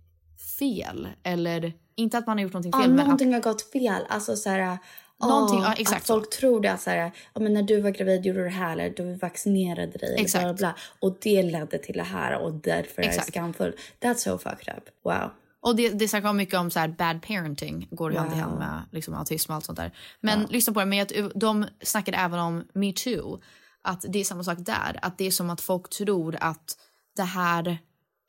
[0.60, 1.08] fel.
[1.24, 4.04] Eller inte att man har gjort någonting Ja, fel men att någonting har gått fel.
[4.10, 4.78] Alltså så här...
[5.20, 7.90] Någonting- ja, exakt att folk tror det att så här, ja, men när du var
[7.90, 10.16] gravid gjorde du det här eller du vaccinerade dig.
[10.18, 10.44] Exakt.
[10.44, 10.76] Bla, bla, bla,
[11.10, 13.28] och det ledde till det här och därför är det Exakt.
[13.28, 13.76] skamfullt.
[14.02, 14.84] That's so fucked up.
[15.04, 15.32] Wow.
[15.60, 18.42] Och det, det snackar mycket om så här bad parenting, går hand i Wow.
[18.42, 19.92] hand med liksom, autism och allt sånt där.
[20.22, 23.42] Men lyssna på det, men att de snackade även om metoo.
[23.82, 26.78] Att det är samma sak där, att det är som att folk tror att
[27.16, 27.78] det här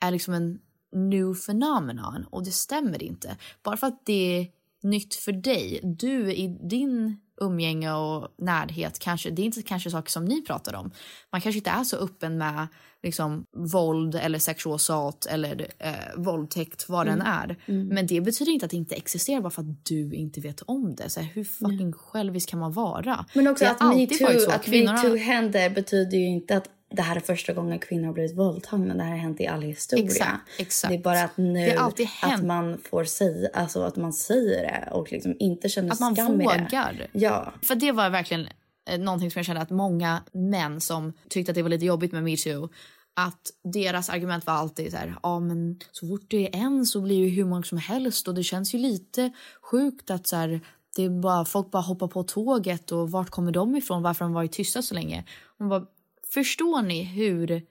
[0.00, 0.58] är liksom en
[0.92, 3.36] new phenomenon och det stämmer inte.
[3.62, 4.46] Bara för att det är
[4.90, 10.10] nytt för dig, du i din umgänge och närhet kanske, det är inte kanske saker
[10.10, 10.90] som ni pratar om.
[11.32, 12.66] Man kanske inte är så öppen med
[13.02, 17.26] liksom våld eller sexual assault eller eh, våldtäkt, vad den Mm.
[17.26, 17.56] är.
[17.66, 17.88] Mm.
[17.88, 20.94] Men det betyder inte att det inte existerar bara för att du inte vet om
[20.94, 21.10] det.
[21.10, 23.26] Så här, hur fucking självisk kan man vara?
[23.34, 27.20] Men också att metoo, att Kvinnorna- metoo händer betyder ju inte att det här är
[27.20, 28.94] första gången kvinnor har blivit våldtagna.
[28.94, 30.04] Det här har hänt i all historia.
[30.04, 30.90] Exakt, exakt.
[30.90, 31.76] Det är bara att nu
[32.22, 36.16] att man får säga, alltså att man säger det och liksom inte känner Att man
[36.16, 36.60] skam i det.
[36.62, 37.06] vågar.
[37.12, 37.52] Ja.
[37.62, 38.48] För det var verkligen
[38.90, 42.12] eh, någonting som jag kände att många män som tyckte att det var lite jobbigt
[42.12, 42.68] med metoo
[43.16, 47.00] att deras argument var alltid så här, ja men så fort det är en så
[47.00, 49.32] blir ju hur många som helst och det känns ju lite
[49.62, 50.60] sjukt att så här,
[50.96, 54.28] det är bara, folk bara hoppar på tåget och vart kommer de ifrån, varför har
[54.30, 55.24] de varit tysta så länge?
[55.58, 55.86] Man bara,
[56.34, 57.62] förstår ni hur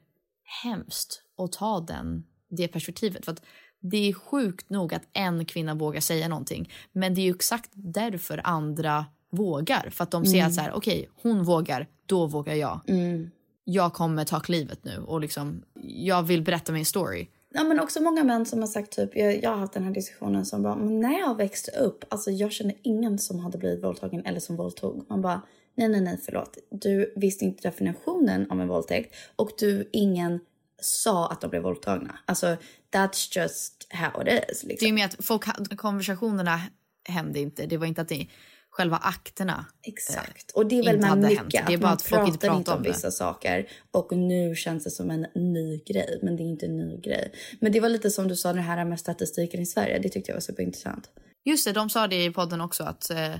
[0.64, 3.26] hemskt att ta den, det perspektivet?
[3.26, 3.42] För att
[3.80, 7.70] det är sjukt nog att en kvinna vågar säga någonting men det är ju exakt
[7.74, 9.90] därför andra vågar.
[9.90, 10.48] För att de ser Mm.
[10.48, 12.82] att så här, okej, hon vågar, då vågar jag.
[12.88, 13.30] Mm.
[13.64, 17.28] Jag kommer ta klivet nu och liksom, jag vill berätta min story.
[17.54, 19.92] Ja, men också många män som har sagt typ, jag, jag har haft den här
[19.92, 24.26] diskussionen som bara, när jag växte upp, alltså jag kände ingen som hade blivit våldtagen
[24.26, 25.06] eller som våldtog.
[25.10, 25.42] Man bara,
[25.78, 26.58] nej, nej, nej, förlåt.
[26.72, 30.40] Du visste inte definitionen av en våldtäkt och du, ingen
[30.82, 32.20] sa att de blev våldtagna.
[32.26, 32.58] Alltså,
[32.94, 34.62] that's just how it is.
[34.62, 34.88] Det är Liksom.
[34.88, 35.44] ju mer att folk,
[35.78, 36.62] konversationerna
[37.10, 37.66] hände inte.
[37.66, 38.28] Det var inte att det
[38.70, 39.66] själva akterna.
[39.84, 40.52] Exakt.
[40.52, 41.68] Och det är väl inte med mycket hänt.
[41.68, 44.92] Det är bara att folk inte pratar om om vissa saker och nu känns det
[44.92, 46.20] som en ny grej.
[46.24, 47.32] Men det är inte en ny grej.
[47.60, 50.00] Men det var lite som du sa det här med statistiken i Sverige.
[50.00, 51.10] Det tyckte jag var superintressant.
[51.46, 53.36] Just det, de sa det i podden också att, eh,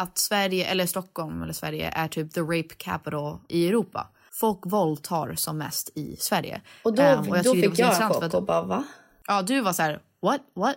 [0.00, 4.08] att Sverige, eller Stockholm eller Sverige är typ the rape capital i Europa.
[4.32, 6.60] Folk våldtar som mest i Sverige.
[6.82, 8.84] Och då, Ehm, jag då tycker det var fick jag en chock och bara va?
[9.26, 10.76] Ja, du var så här, what, what?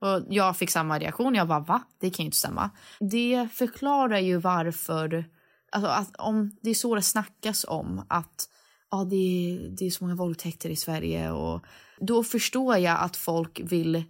[0.00, 1.34] Och jag fick samma reaktion.
[1.34, 1.82] Jag bara, va?
[2.00, 2.70] Det kan ju inte stämma.
[3.00, 5.24] Det förklarar ju varför,
[5.72, 8.48] alltså att om det är så det snackas om att
[8.90, 11.64] ja, det, är, det är så många våldtäkter i Sverige och
[12.00, 14.04] då förstår jag att folk vill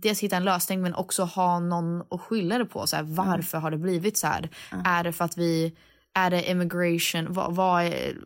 [0.00, 2.86] dels hitta en lösning men också ha någon att skylla det på.
[2.86, 4.50] Så här, varför har det blivit så här?
[4.84, 5.76] Är det för att vi,
[6.14, 7.32] är det immigration?
[7.32, 8.16] Vad, vad är,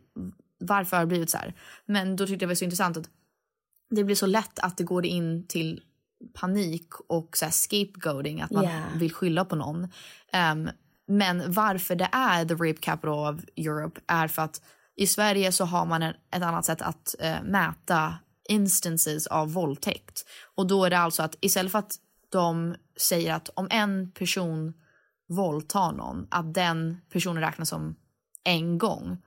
[0.59, 1.53] varför har det blivit så här?
[1.85, 3.09] Men då tyckte jag det var så intressant att
[3.89, 5.81] det blir så lätt att det går in till
[6.33, 8.97] panik och så här scapegoating, att man Yeah.
[8.97, 9.87] vill skylla på någon.
[10.31, 10.69] Ehm,
[11.07, 14.61] men varför det är the rape capital of Europe är för att
[14.95, 18.15] i Sverige så har man en, ett annat sätt att eh, mäta
[18.49, 20.25] instances av våldtäkt.
[20.55, 21.95] Och då är det alltså att istället för att
[22.29, 24.73] de säger att om en person
[25.29, 27.95] våldtar någon, att den personen räknas som
[28.43, 29.17] en gång.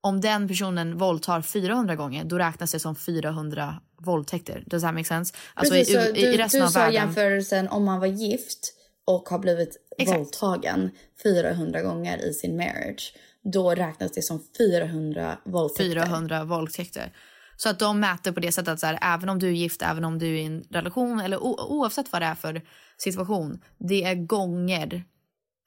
[0.00, 4.64] Om den personen våldtar 400 gånger, då räknas det som 400 våldtäkter.
[4.66, 5.34] Does that make sense?
[5.54, 6.94] Alltså Precis, i, i, du, i resten du av sa världen.
[6.94, 10.18] jämförelsen om man var gift och har blivit Exakt.
[10.18, 10.90] våldtagen
[11.22, 13.14] 400 gånger i sin marriage.
[13.42, 15.84] Då räknas det som 400 våldtäkter.
[15.84, 17.12] 400 våldtäkter.
[17.56, 19.82] Så att de mäter på det sättet att så här, även om du är gift,
[19.82, 22.62] även om du är i en relation eller oavsett vad det är för
[22.98, 25.04] situation, det är gånger,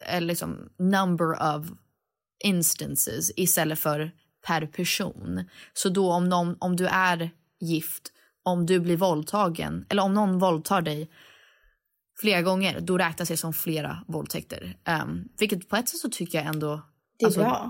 [0.05, 1.67] eller liksom number of
[2.43, 4.11] instances istället för
[4.47, 5.43] per person.
[5.73, 7.29] Så då om, någon, om du är
[7.59, 8.11] gift,
[8.43, 11.09] om du blir våldtagen eller om någon våldtar dig
[12.19, 14.77] flera gånger, då räknas det som flera våldtäkter.
[15.01, 16.81] Um, vilket på ett sätt så tycker jag ändå...
[17.25, 17.69] alltså, Det är bra.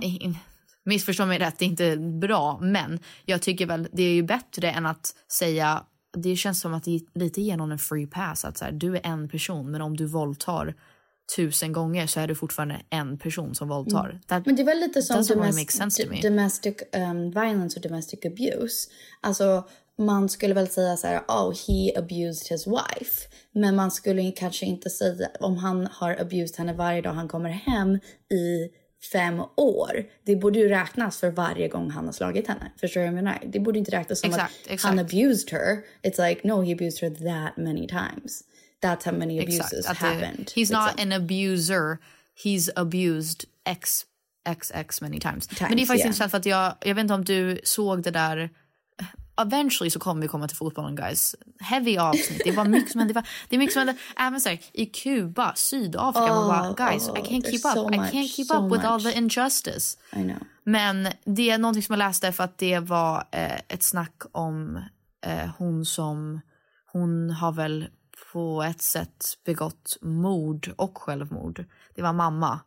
[0.88, 2.60] Missförstå mig rätt, det är inte bra.
[2.62, 5.84] Men jag tycker väl det är ju bättre än att säga...
[6.18, 8.46] Det känns som att det är lite ger någon en free pass.
[8.46, 10.76] Att så här, du är en person, men om du våldtar
[11.36, 14.20] tusen gånger så är du fortfarande en person som våldtar.
[14.28, 14.44] That Mm.
[14.46, 18.90] Men det var lite som domest- domestic um, violence och domestic abuse.
[19.22, 19.68] Alltså
[19.98, 23.28] man skulle väl säga så här, oh he abused his wife.
[23.52, 27.50] Men man skulle kanske inte säga om han har abused henne varje dag han kommer
[27.50, 27.96] hem
[28.30, 28.70] i
[29.12, 30.06] fem år.
[30.24, 32.72] Det borde ju räknas för varje gång han har slagit henne.
[32.80, 33.40] Förstår du vad jag menar?
[33.46, 34.90] Det borde inte räknas som Exakt, att exakt.
[34.90, 35.78] han abused her.
[36.04, 38.44] It's like no he abused her that many times.
[38.84, 40.48] That's how many abuses Exakt, att det- happened.
[40.56, 41.12] He's not liksom.
[41.12, 41.98] an abuser.
[42.44, 44.06] He's abused x,
[44.50, 45.48] x, x many times.
[45.48, 46.08] Times, Men det är faktiskt yeah.
[46.08, 48.50] intressant för att jag, jag vet inte om du såg det där
[49.42, 51.36] Eventually så kommer vi komma till fotbollen guys.
[51.60, 52.42] Heavy avsnitt.
[52.46, 53.14] Det var mycket som hände.
[53.14, 53.96] Det, var, det är mycket som hände.
[54.18, 56.36] Även så här, i Kuba, Sydafrika.
[56.36, 57.74] man bara, Oh, guys, oh, I can't keep up.
[57.74, 59.14] so I much, can't keep so up with all much.
[59.14, 59.98] the injustice.
[60.14, 60.38] I know.
[60.64, 64.82] Men det är någonting som jag läste för att det var eh, ett snack om
[65.26, 66.42] eh, hon som...
[66.92, 67.88] Hon har väl
[68.34, 71.66] på ett sätt begått mord och självmord.
[71.96, 72.60] Det var mamma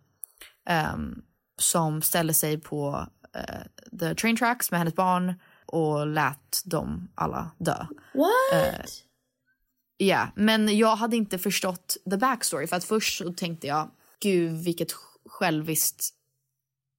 [0.68, 1.22] ehm,
[1.58, 5.34] som ställde sig på eh, the train tracks med hennes barn
[5.72, 7.86] och lät dem alla dö.
[8.14, 9.04] What?
[9.96, 12.66] Ja, men jag hade inte förstått the backstory.
[12.66, 13.90] För att först så tänkte jag,
[14.20, 14.92] gud vilket
[15.26, 16.10] själviskt,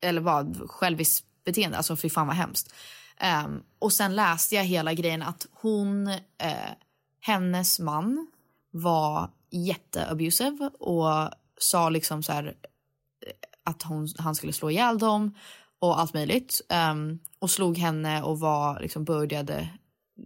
[0.02, 1.78] eller vad, själviskt beteende.
[1.78, 2.74] Alltså fy fan vad hemskt.
[3.18, 6.72] Ehm, och sen läste jag hela grejen att hon, eh,
[7.20, 8.28] hennes man
[8.72, 15.36] var jätteabusive och sa liksom så här eh, att hon, han skulle slå ihjäl dem
[15.80, 16.62] och allt möjligt.
[16.70, 19.68] Ehm, och slog henne och var, liksom, började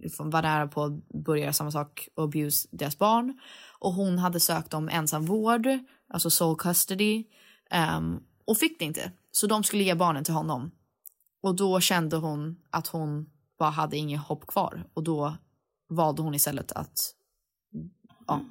[0.02, 3.40] liksom, var nära på att börja samma sak och abuse deras barn.
[3.80, 5.68] Och hon hade sökt om ensam vård,
[6.10, 7.24] alltså sole custody,
[7.72, 9.12] ehm, och fick det inte.
[9.32, 10.72] Så de skulle ge barnen till honom.
[11.44, 15.38] Och då kände hon att hon bara hade inget hopp kvar och då
[15.90, 17.14] valde hon istället att
[18.28, 18.42] ja,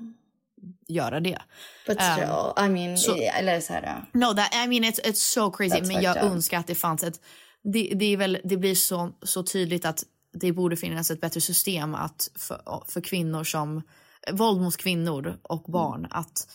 [0.88, 1.38] göra det.
[1.86, 4.04] But Ehm, still, I mean, så- eller så här.
[4.12, 5.82] No, that, I mean it's, it's so crazy.
[5.82, 6.22] Men jag up.
[6.22, 7.20] önskar att det fanns ett...
[7.72, 11.40] Det, det, är väl, det blir så, så tydligt att det borde finnas ett bättre
[11.40, 13.82] system att för, för kvinnor som...
[14.32, 16.06] Våld mot kvinnor och barn.
[16.10, 16.48] Att,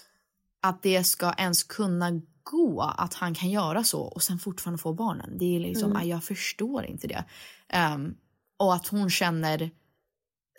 [0.62, 4.94] att det ska ens kunna gå att han kan göra så och sen fortfarande få
[4.94, 5.38] barnen.
[5.38, 6.08] Det är liksom, Mm.
[6.08, 7.26] jag förstår inte det.
[7.70, 8.16] Ehm,
[8.58, 9.72] och att hon känner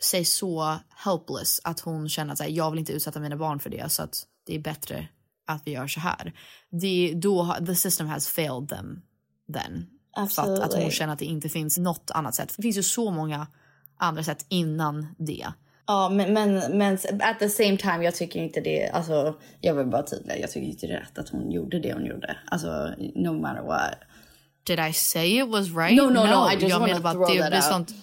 [0.03, 3.61] sig så helpless att hon känner att så här, jag vill inte utsätta mina barn
[3.61, 5.09] för det så att det är bättre
[5.47, 6.33] att vi gör så här.
[6.71, 9.03] Det, då, the system has failed them
[9.53, 9.87] then.
[10.15, 10.91] För att, att hon Absolutely.
[10.91, 12.55] känner att det inte finns något annat sätt.
[12.57, 13.47] Det finns ju så många
[13.97, 15.47] andra sätt innan det.
[15.87, 18.89] Ja, men, men, men at the same time, jag tycker inte det...
[18.89, 21.93] Alltså, jag vill bara tydlig, jag tycker inte det är rätt att hon gjorde det
[21.93, 22.37] hon gjorde.
[22.47, 23.95] Alltså, no matter what.
[24.65, 25.97] Did I say it was right?
[25.97, 27.95] No, no, no, I just jag menar bara att det blir sånt...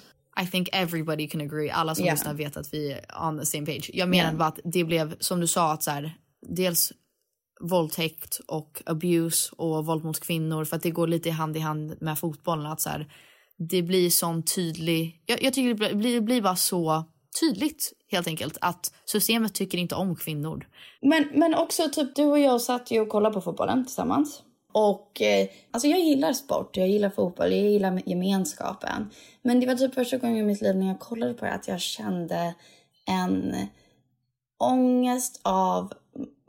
[0.44, 1.70] I think everybody can agree.
[1.70, 2.16] Alla som Yeah.
[2.16, 3.90] lyssnar vet att vi är on the same page.
[3.94, 4.38] Jag menar Yeah.
[4.38, 6.14] bara att det blev, som du sa, att så här,
[6.48, 6.94] dels
[7.60, 11.96] våldtäkt och abuse och våld mot kvinnor för att det går lite hand i hand
[12.02, 12.66] med fotbollen.
[12.66, 13.12] Att så här,
[13.58, 15.22] det blir sån tydlig...
[15.26, 17.04] Jag, jag tycker det blir, det blir bara så
[17.40, 20.68] tydligt helt enkelt att systemet tycker inte om kvinnor.
[21.02, 24.44] Men, men också typ du och jag satt ju och kollade på fotbollen tillsammans.
[24.74, 29.10] Och eh, alltså jag gillar sport, jag gillar fotboll, jag gillar gemenskapen.
[29.42, 31.68] Men det var typ första gången i mitt liv när jag kollade på det att
[31.68, 32.56] jag kände
[33.08, 33.56] en
[34.60, 35.94] ångest av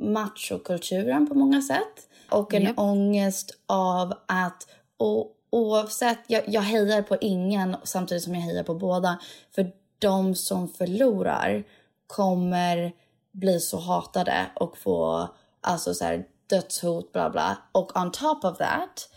[0.03, 2.09] machokulturen på många sätt.
[2.31, 2.79] Och en Japp.
[2.79, 4.67] ångest av att
[4.99, 9.19] o- oavsett, jag, jag hejar på ingen samtidigt som jag hejar på båda.
[9.55, 11.65] För de som förlorar
[12.07, 12.93] kommer
[13.33, 15.29] bli så hatade och få
[15.61, 17.59] alltså så här, dödshot bla bla.
[17.73, 19.09] Och on top of that,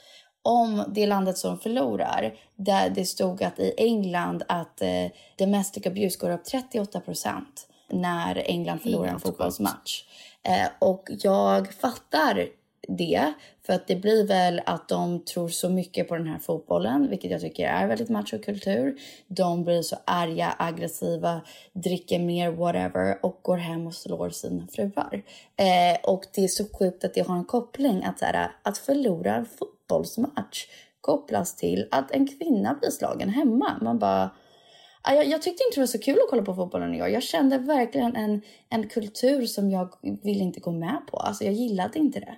[0.44, 6.20] om det landet som förlorar, där det stod att i England att eh, domestic abuse
[6.20, 10.04] går upp 38 procent när England förlorar en fotbollsmatch.
[10.44, 12.48] Eh, och jag fattar
[12.88, 13.34] det,
[13.66, 17.32] för att det blir väl att de tror så mycket på den här fotbollen, vilket
[17.32, 19.00] jag tycker är väldigt machokultur.
[19.28, 21.42] De blir så arga, aggressiva,
[21.74, 25.24] dricker mer, whatever, och går hem och slår sina fruar.
[25.56, 28.78] Eh, och det är så sjukt att det har en koppling, att, så här, att
[28.78, 30.66] förlora en fotbollsmatch
[31.02, 33.78] kopplas till att en kvinna blir slagen hemma.
[33.82, 34.30] Man bara...
[35.04, 37.08] Ja, Jag, jag tyckte inte det var så kul att kolla på fotbollen igår.
[37.08, 39.94] Jag kände verkligen en, en kultur som jag
[40.24, 41.18] vill inte gå med på.
[41.18, 42.36] Alltså jag gillade inte det.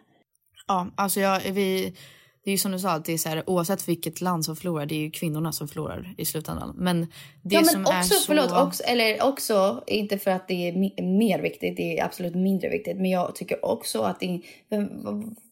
[0.67, 1.95] Ja, alltså jag, vi,
[2.43, 4.85] det är ju som du sa, det är så här, oavsett vilket land som förlorar,
[4.85, 6.75] det är ju kvinnorna som förlorar i slutändan.
[6.77, 7.01] Men
[7.41, 8.25] det ja, men som också, är så...
[8.25, 12.69] förlåt, också, eller också, inte för att det är mer viktigt, det är absolut mindre
[12.69, 14.41] viktigt, men jag tycker också att det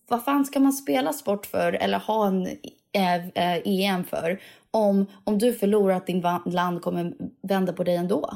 [0.07, 2.47] vad, fan ska man spela sport för eller ha en
[2.93, 4.41] eh, eh, EM för
[4.71, 7.13] om, om du förlorar att din land kommer
[7.47, 8.29] vända på dig ändå?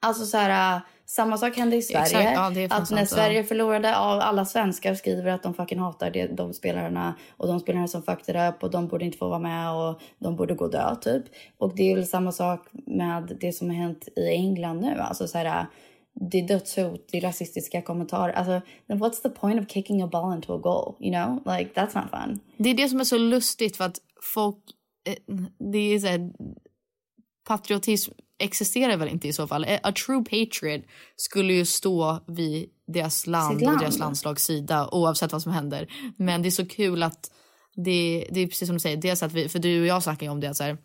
[0.00, 2.02] Alltså så här, samma sak hände i Sverige.
[2.02, 3.04] Exakt, ja, det är fan att när.
[3.04, 7.88] Sverige förlorade, alla svenskar skriver att de fucking hatar det, de spelarna och de spelarna
[7.88, 10.96] som fucked up och de borde inte få vara med och de borde gå dö
[10.96, 11.24] typ.
[11.58, 14.98] Och det är väl samma sak med det som har hänt i England nu.
[14.98, 15.66] Alltså så här,
[16.30, 18.32] det är dödshot, det är rasistiska kommentarer.
[18.32, 20.94] Alltså, then what's the point of kicking a ball into a goal?
[21.00, 22.40] You know, like that's not fun.
[22.56, 23.96] Det är det som är så lustigt för att
[24.34, 24.56] folk...
[25.10, 25.36] eh,
[25.72, 26.30] Det är så här,
[27.46, 29.66] patriotism existerar väl inte i så fall.
[29.82, 30.84] A true patriot
[31.16, 33.74] skulle ju stå vid deras land, land.
[33.74, 35.88] och deras landslags sida oavsett vad som händer.
[36.16, 37.30] Men det är så kul att
[37.84, 40.26] det, det är precis som du säger, dels att vi, för du och jag snackar
[40.26, 40.78] ju om det att så här,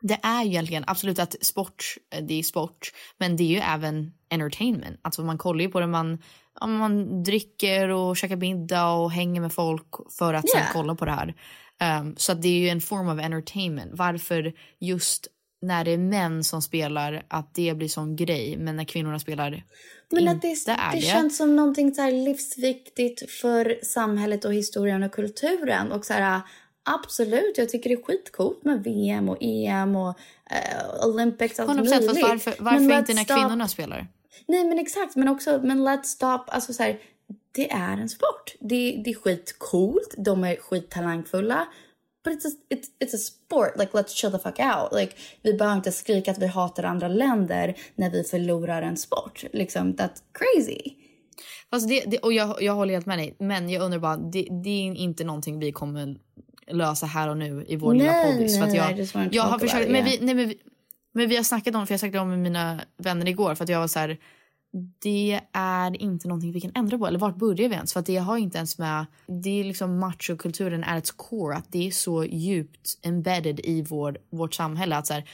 [0.00, 1.84] det är egentligen absolut att sport,
[2.14, 5.00] eh, det är sport, men det är ju även entertainment.
[5.02, 6.18] Alltså man kollar ju på det, man,
[6.60, 9.86] man dricker och käkar middag och hänger med folk
[10.18, 10.66] för att Yeah.
[10.66, 11.34] sen kolla på det här.
[11.82, 13.90] Um, så det är ju en form of entertainment.
[13.94, 15.28] Varför just
[15.62, 19.64] när det är män som spelar att det blir sån grej, men när kvinnorna spelar
[20.10, 21.06] Men inte att det, är det det.
[21.06, 25.92] känns som någonting så livsviktigt för samhället och historien och kulturen.
[25.92, 26.40] Och så här,
[26.84, 30.08] absolut, jag tycker det är skitcoolt med VM och EM och
[30.50, 31.60] uh, Olympics.
[31.60, 32.22] Allt 100% möjligt.
[32.22, 34.06] varför, varför Men inte när stop- kvinnorna spelar?
[34.46, 36.44] Nej men exakt, men också men let's stop.
[36.46, 36.98] Alltså så här,
[37.52, 38.54] det är en sport.
[38.60, 41.66] Det, det är skitcoolt, de är skittalangfulla.
[42.24, 45.00] But it's a, it's, it's a sport, like let's chill the fuck out.
[45.00, 49.44] Like, vi behöver inte skrika att vi hatar andra länder när vi förlorar en sport.
[49.52, 50.94] Liksom, that's crazy.
[51.70, 54.48] Fast det, det, och jag, jag håller helt med dig, men jag undrar bara, det,
[54.64, 56.16] det är inte någonting vi kommer
[56.66, 58.56] lösa här och nu i vår lilla Nej, poddis.
[58.58, 60.58] För att nej, jag, just wanna jag har försökt, men, vi, nej, men, vi,
[61.14, 63.70] men vi har snackat om för jag snackade om med mina vänner igår för att
[63.70, 64.18] jag var så här,
[65.02, 67.06] det är inte någonting vi kan ändra på.
[67.06, 67.92] Eller vart börjar vi ens?
[67.92, 69.06] För att det har inte ens med,
[69.42, 74.18] det är liksom machokulturen at its core, att det är så djupt embedded i vår,
[74.30, 75.24] vårt samhälle att så här,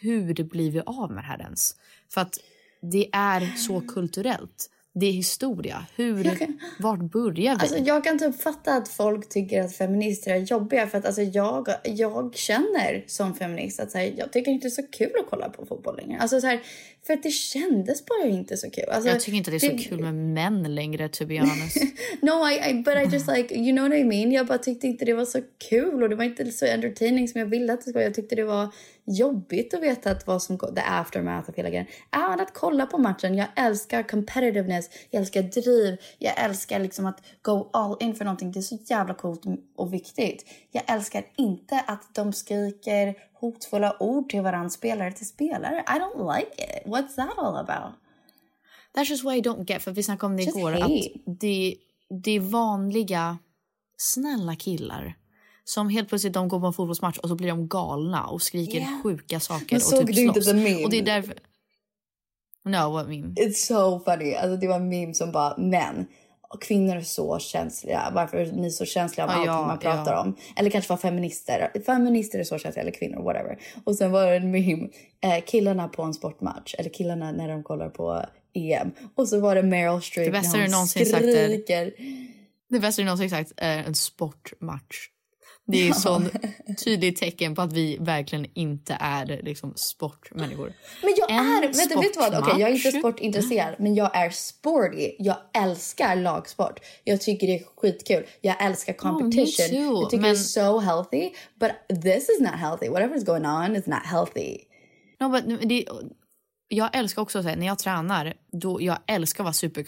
[0.00, 1.74] hur blir vi av med det här ens?
[2.14, 2.38] För att
[2.82, 4.70] det är så kulturellt.
[4.96, 5.86] Det är historia.
[5.96, 7.48] Hur, kan- vart börjar vi?
[7.60, 10.86] Alltså, jag kan typ fatta att folk tycker att feminister är jobbiga.
[10.86, 14.70] För att alltså, jag, jag känner som feminist att så här, jag tycker inte det
[14.72, 16.18] är så kul att kolla på fotboll längre.
[16.20, 16.60] Alltså, så här,
[17.06, 18.84] för att det kändes bara inte så kul.
[18.90, 21.76] Alltså, jag tycker inte det är så kul med män längre, to be honest.
[22.22, 24.32] No, I, I, but I just like, you know what I mean?
[24.32, 27.38] Jag bara tyckte inte det var så kul och det var inte så entertaining som
[27.38, 28.04] jag ville att det skulle vara.
[28.04, 28.68] Jag tyckte det var
[29.04, 31.86] jobbigt att veta att vad som the aftermath av hela grejen.
[32.26, 33.34] Även att kolla på matchen.
[33.34, 38.52] Jag älskar competitiveness, jag älskar driv, jag älskar liksom att go all in för någonting.
[38.52, 39.42] Det är så jävla coolt
[39.76, 40.44] och viktigt.
[40.70, 43.14] Jag älskar inte att de skriker
[43.44, 45.84] hotfulla ord till varandra spelare till spelare.
[45.88, 46.86] I don't like it.
[46.86, 47.94] What's that all about?
[48.94, 49.82] That's just what I don't get.
[49.82, 50.70] För vi snackade om det Just igår.
[50.72, 50.84] hate.
[50.84, 51.76] Att det,
[52.24, 53.38] det är vanliga,
[53.96, 55.14] snälla killar.
[55.64, 58.78] Som helt plötsligt de går på en fotbollsmatch och så blir de galna och skriker
[58.78, 59.02] Yeah.
[59.02, 60.84] sjuka saker Men och såg typ du inte the meme?
[60.84, 61.34] Och det är därför...
[62.64, 63.34] No, what meme?
[63.34, 64.34] It's so funny.
[64.34, 66.06] Alltså det var en meme som bara, men
[66.60, 68.10] kvinnor är så känsliga.
[68.14, 70.20] Varför är ni så känsliga om Ja, allt ja, man pratar ja.
[70.20, 70.36] om?
[70.56, 71.70] Eller kanske var feminister.
[71.86, 73.58] Feminister är så känsliga, eller kvinnor, whatever.
[73.84, 74.88] Och sen var det en meme,
[75.24, 78.24] eh, killarna på en sportmatch, eller killarna när de kollar på
[78.54, 78.90] EM.
[79.14, 81.92] Och så var det Meryl Streep Det bästa när du hon någonsin sagt är- skriker.
[82.70, 84.96] Det bästa du någonsin sagt är en sportmatch.
[85.66, 85.94] Det är Ja.
[85.94, 86.32] sånt
[86.84, 90.72] tydligt tecken på att vi verkligen inte är liksom sportmänniskor.
[91.02, 92.34] Men jag En är, vänta, vet du vad?
[92.38, 95.10] Okej, jag är inte sportintresserad, men jag är sporty.
[95.18, 96.80] Jag älskar lagsport.
[97.04, 98.24] Jag tycker det är skitkul.
[98.40, 99.68] Jag älskar competition.
[99.70, 101.30] too, jag tycker men- det är so healthy.
[101.60, 102.88] But this is not healthy.
[102.88, 104.58] Whatever is going on is not healthy.
[105.20, 105.84] No, but det,
[106.68, 109.82] jag älskar också att säga, när jag tränar, då jag älskar att vara super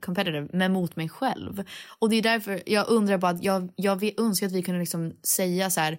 [0.00, 1.64] competitive, men mot mig själv.
[1.98, 5.70] Och det är därför jag undrar bara jag, jag önskar att vi kunde liksom säga
[5.70, 5.98] så här,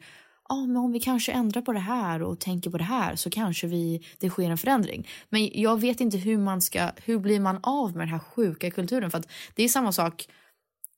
[0.49, 3.29] ja men om vi kanske ändrar på det här och tänker på det här så
[3.29, 5.07] kanske vi, det sker en förändring.
[5.29, 8.71] Men jag vet inte hur man ska, hur blir man av med den här sjuka
[8.71, 9.11] kulturen?
[9.11, 10.27] För att det är samma sak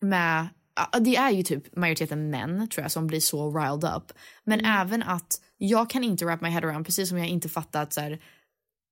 [0.02, 0.48] med
[1.00, 4.12] det är ju typ majoriteten män tror jag som blir så riled up.
[4.44, 7.84] Men även att jag kan inte wrap my head around precis som jag inte fattar
[7.84, 8.20] att så här,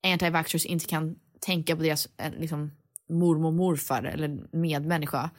[0.04, 2.72] anti-vaxxers inte kan tänka på deras eh, liksom,
[3.10, 5.30] mormor morfar eller medmänniska.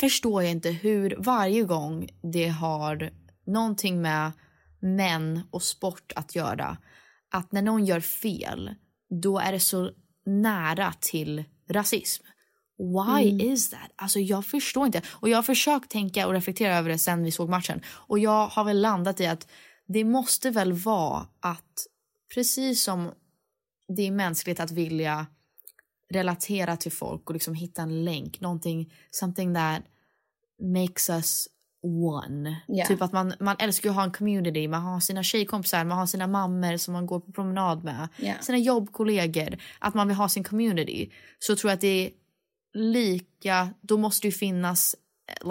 [0.00, 3.10] Förstår jag inte hur varje gång det har
[3.46, 4.32] någonting med
[4.80, 6.78] män och sport att göra
[7.30, 8.74] att när någon gör fel
[9.22, 9.90] då är det så
[10.26, 12.24] nära till rasism.
[12.78, 13.40] Why Mm.
[13.52, 13.90] is that?
[13.96, 15.02] Alltså jag förstår inte.
[15.08, 17.80] Och jag har försökt tänka och reflektera över det sen vi såg matchen.
[17.86, 19.48] Och jag har väl landat i att
[19.86, 21.86] det måste väl vara att
[22.34, 23.10] precis som
[23.96, 25.26] det är mänskligt att vilja
[26.12, 28.40] relatera till folk och liksom hitta en länk.
[28.40, 29.82] Någonting, something that
[30.60, 31.48] makes us
[31.82, 32.56] one.
[32.66, 32.86] Ja.
[32.86, 34.68] Typ att man, man älskar att ha en community.
[34.68, 38.08] Man har sina tjejkompisar, man har sina mammor som man går på promenad med.
[38.16, 38.34] Ja.
[38.40, 39.58] Sina jobbkollegor.
[39.78, 41.10] Att man vill ha sin community.
[41.38, 42.10] Så tror jag att det är
[42.74, 44.96] lika, då måste det ju finnas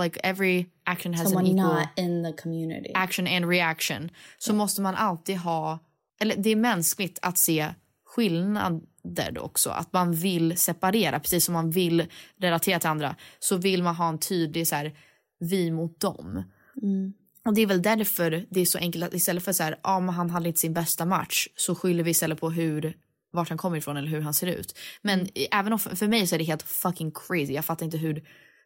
[0.03, 2.91] like every action has Someone an equal not in the community.
[2.93, 5.79] action and reaction så måste man alltid ha,
[6.21, 7.73] eller det är mänskligt att se
[8.15, 9.69] skillnader då också.
[9.69, 12.05] Att man vill separera, precis som man vill
[12.39, 14.93] relatera till andra så vill man ha en tydlig så här,
[15.39, 16.43] vi mot dem.
[16.81, 17.13] Mm.
[17.45, 20.09] Och det är väl därför det är så enkelt att istället för så här, men
[20.09, 22.97] han hade inte sin bästa match så skyller vi istället på hur
[23.31, 24.77] vart han kommer ifrån eller hur han ser ut.
[25.01, 25.31] Men Mm.
[25.51, 27.53] även om för mig så är det helt fucking crazy.
[27.53, 28.23] Jag fattar inte hur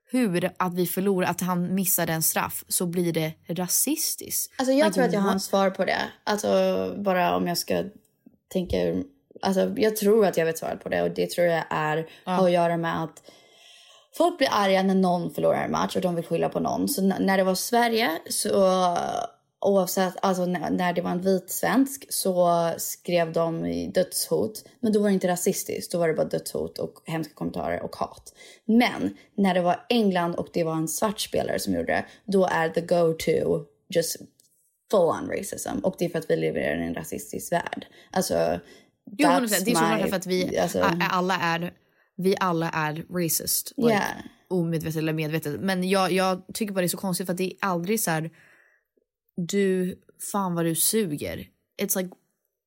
[0.10, 4.54] hur att vi förlorar, att han missade en straff så blir det rasistiskt.
[4.58, 6.02] Alltså jag tror att jag har en what- svar på det.
[6.24, 6.50] Alltså
[6.98, 7.84] bara om jag ska
[8.54, 9.04] tänka ur-
[9.42, 12.46] Alltså jag tror att jag vet svaret på det och det tror jag är har
[12.46, 13.32] att göra med att
[14.18, 16.90] folk blir arga när någon förlorar en match och de vill skylla på någon.
[16.90, 18.52] Så när det var Sverige så
[19.62, 23.64] oavsett, alltså när, det var en vit svensk så skrev de
[23.94, 24.66] dödshot.
[24.80, 27.96] Men då var det inte rasistiskt, då var det bara dödshot och hemska kommentarer och
[27.96, 28.34] hat.
[28.66, 32.46] Men när det var England och det var en svart spelare som gjorde det, då
[32.46, 34.18] är the go-to just
[34.92, 35.80] full on racism.
[35.84, 37.88] Och det är för att vi lever i en rasistisk värld.
[38.12, 38.60] Alltså,
[39.18, 39.66] Jo, that's 100%.
[39.66, 41.74] Det är såklart my- för att vi alltså- alla är
[42.18, 43.74] vi alla är racist.
[43.78, 44.04] Like, Yeah.
[44.50, 45.62] Omedvetet eller medvetet.
[45.62, 48.12] Men jag, jag tycker bara det är så konstigt för att det är aldrig så
[48.12, 48.32] här
[49.36, 49.96] du,
[50.32, 51.48] fan vad du suger.
[51.82, 52.10] It's like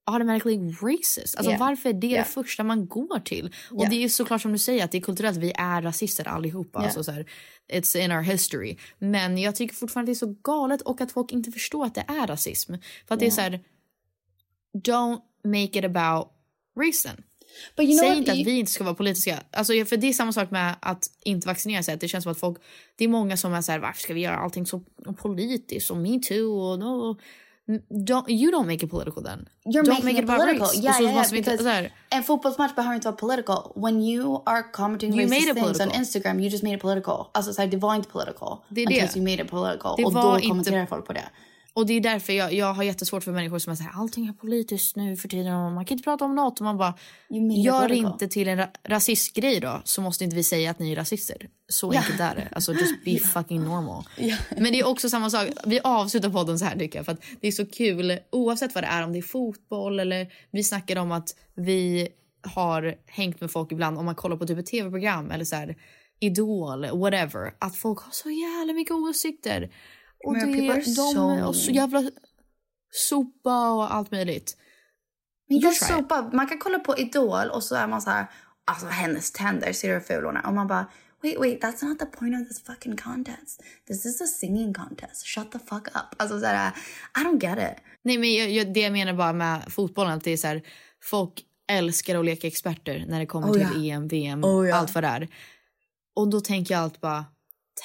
[0.06, 1.36] automatically racist.
[1.36, 1.60] Alltså Yeah.
[1.60, 2.24] varför är det Yeah.
[2.26, 3.54] det första man går till?
[3.70, 3.90] Och Yeah.
[3.90, 6.78] det är såklart som du säger att det är kulturellt, vi är rasister allihopa.
[6.78, 6.84] Yeah.
[6.86, 7.26] Alltså så här,
[7.72, 8.76] it's in our history.
[8.98, 12.04] Men jag tycker fortfarande det är så galet och att folk inte förstår att det
[12.08, 12.74] är rasism.
[13.08, 13.60] För att det är så här,
[14.74, 16.28] don't make it about
[16.78, 17.24] racen.
[17.76, 19.42] But you know Säg inte att vi inte ska vara politiska.
[19.50, 21.96] Alltså, för det är samma sak med att inte vaccinera sig.
[21.96, 22.58] Det känns som att folk,
[22.96, 24.80] det är många som är så här, varför ska vi göra allting så
[25.16, 27.16] politiskt och metoo och no.
[27.90, 29.48] Don't, you don't make it political then.
[29.64, 30.66] You're don't making make it it political.
[30.66, 30.76] race.
[30.76, 33.72] Yeah, yeah, yeah, inte, because här, en fotbollsmatch behöver inte vara political.
[33.76, 35.90] When you are commenting You racist things on.
[35.90, 37.26] Instagram, you just made it political.
[37.34, 38.58] Alltså så här, det var inte political.
[38.68, 39.16] Det är det.
[39.16, 39.94] you made it political.
[39.96, 41.28] Det och då inte- kommenterar folk på det.
[41.74, 44.96] Och det är därför jag, jag har jättesvårt för människor som här, allting är politiskt
[44.96, 46.58] nu för tiden och man kan inte prata om något.
[46.58, 46.94] Och man bara,
[47.64, 50.96] gör inte till en ra- rasistgrej då så måste inte vi säga att ni är
[50.96, 51.48] rasister.
[51.68, 52.48] Så enkelt är det.
[52.52, 54.04] Alltså just be fucking normal.
[54.56, 57.22] Men det är också samma sak, vi avslutar podden så här tycker jag för att
[57.40, 60.96] det är så kul oavsett vad det är om det är fotboll eller vi snackar
[60.96, 62.08] om att vi
[62.42, 65.76] har hängt med folk ibland om man kollar på typ ett tv-program eller så här
[66.22, 67.54] Idol, whatever.
[67.58, 69.70] Att folk har så jävla mycket åsikter.
[70.24, 72.10] Och Men det, de är så jävla
[72.90, 74.56] sopa och allt möjligt.
[75.48, 75.76] It.
[75.76, 76.30] sopa.
[76.32, 78.26] Man kan kolla på Idol och så är man så här,
[78.64, 80.24] alltså hennes tänder, ser du hur ful?
[80.24, 80.86] Och man bara,
[81.22, 83.62] wait, wait, that's not the point of this fucking contest.
[83.86, 85.26] This is a singing contest.
[85.26, 86.14] Shut the fuck up.
[86.16, 86.72] Alltså så här,
[87.16, 87.84] I don't get it.
[88.02, 90.62] Nej, men jag, jag, det jag menar bara med fotbollen att det är så här,
[91.02, 93.94] folk älskar att leka experter när det kommer Oh, till ja.
[93.94, 94.76] EM, VM, Oh, ja.
[94.76, 95.28] allt vad det är.
[96.14, 97.24] Och då tänker jag allt bara,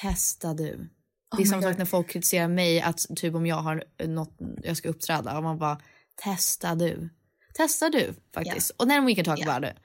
[0.02, 0.88] testa du.
[1.36, 4.36] Det är Oh samma sak när folk kritiserar mig att typ om jag har något,
[4.62, 5.80] jag ska uppträda och man bara,
[6.24, 7.10] testa du.
[7.54, 8.70] Testa du faktiskt.
[8.70, 9.76] Och then we can talk about it.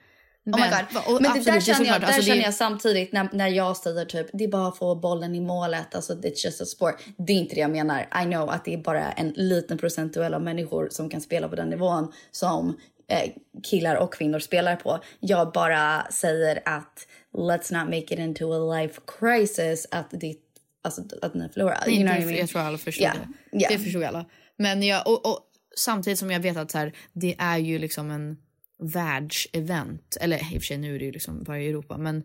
[0.46, 1.22] Oh my God.
[1.22, 3.48] Men det absolut, där är känner, jag, där alltså, det känner jag samtidigt när, när
[3.48, 6.64] jag säger typ det är bara att få bollen i målet, alltså it's just a
[6.64, 6.94] sport.
[7.16, 8.00] Det är inte det jag menar.
[8.22, 11.56] I know att det är bara en liten procentuell av människor som kan spela på
[11.56, 12.78] den nivån som
[13.08, 13.30] eh,
[13.62, 15.00] killar och kvinnor spelar på.
[15.20, 20.36] Jag bara säger att let's not make it into a life crisis att, det,
[20.82, 21.78] alltså, att ni förlorar.
[21.86, 22.38] Nej, You know det, I mean?
[22.38, 23.16] Jag tror alla förstår Yeah,
[23.52, 23.58] det.
[23.58, 23.72] yeah.
[23.72, 24.26] Det förstod alla.
[24.56, 25.38] Men jag, och, och,
[25.76, 28.36] samtidigt som jag vet att så här, det är ju liksom en
[28.78, 30.16] världsevent.
[30.20, 31.96] Eller i och för sig nu är det ju liksom bara i Europa.
[31.96, 32.22] Men,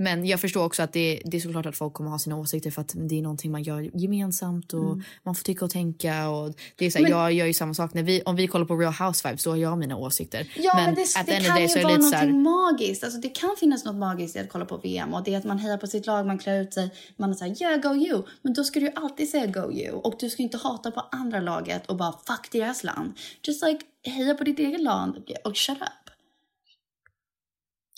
[0.00, 2.70] men jag förstår också att det, det är såklart att folk kommer ha sina åsikter
[2.70, 5.02] för att det är någonting man gör gemensamt och Mm.
[5.22, 6.28] man får tycka och tänka.
[6.28, 7.94] Och det är så här, Men- jag gör ju samma sak.
[7.94, 10.52] När vi, om vi kollar på Real Housewives då har jag mina åsikter.
[10.56, 13.04] Ja, men, det, the det of kan ju så det vara något så här, magiskt.
[13.04, 15.14] Alltså, det kan finnas något magiskt i att kolla på VM.
[15.14, 17.34] Och det är att man hejar på sitt lag, man klär ut sig, man är
[17.34, 18.22] såhär yeah go you.
[18.42, 19.92] Men då ska du ju alltid säga go you.
[19.92, 23.12] Och du ska inte hata på andra laget och bara fuck deras land.
[23.42, 26.10] Just like heja på ditt eget land och shut up.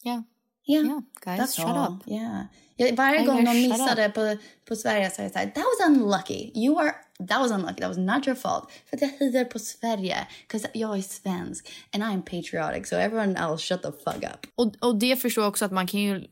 [0.04, 0.20] yeah.
[0.68, 1.00] Yeah, Yeah,
[1.38, 1.94] guys, shut all.
[1.94, 2.02] up.
[2.08, 2.42] Yeah.
[2.76, 4.36] Ja, varje I gång de missade på,
[4.68, 6.50] på Sverige så är det såhär, that was unlucky.
[6.54, 6.92] You are,
[7.28, 8.70] that was unlucky, that was not your fault.
[8.90, 10.16] För att jag hejar på Sverige,
[10.48, 14.46] 'cause jag är svensk and I'm patriotic, so everyone else shut the fuck up.
[14.54, 16.24] Och, och det förstår jag också att man kan ju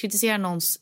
[0.00, 0.78] kritisera någons,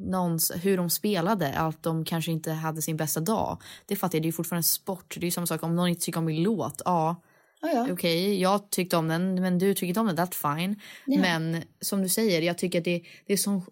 [0.00, 3.62] någons hur de spelade, att de kanske inte hade sin bästa dag.
[3.86, 5.14] Det fattar jag, det är fortfarande sport.
[5.14, 6.82] Det är ju samma sak om någon inte tycker om min låt.
[6.84, 7.22] Ja,
[7.62, 7.92] Oh, ja.
[7.92, 10.80] okej, jag tyckte om den, men du tycker inte om den, that's fine.
[11.06, 11.20] Ja.
[11.20, 13.62] Men som du säger, jag tycker att det, det är så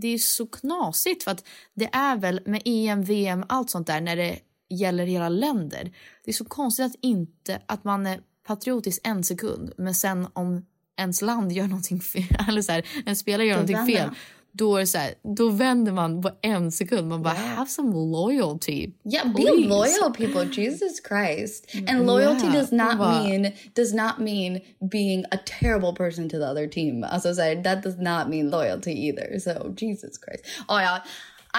[0.00, 4.00] det är så knasigt för att det är väl med EM, VM, allt sånt där
[4.00, 5.92] när det gäller hela länder.
[6.24, 10.66] Det är så konstigt att inte att man är patriotisk en sekund men sen om
[10.96, 14.10] ens land gör någonting fel, eller så här, en spelare gör Då någonting fel.
[14.58, 17.08] Då, är så här, då vänder man på en sekund.
[17.08, 18.90] Man bara, have some loyalty.
[19.04, 20.62] Yeah, be please." loyal, people.
[20.62, 21.74] Jesus Christ.
[21.88, 26.36] And loyalty Yeah, does not bara- mean does not mean being a terrible person to
[26.38, 27.04] the other team.
[27.04, 29.38] Alltså, så här, that does not mean loyalty either.
[29.38, 30.44] So Jesus Christ.
[30.68, 31.02] Oh ja,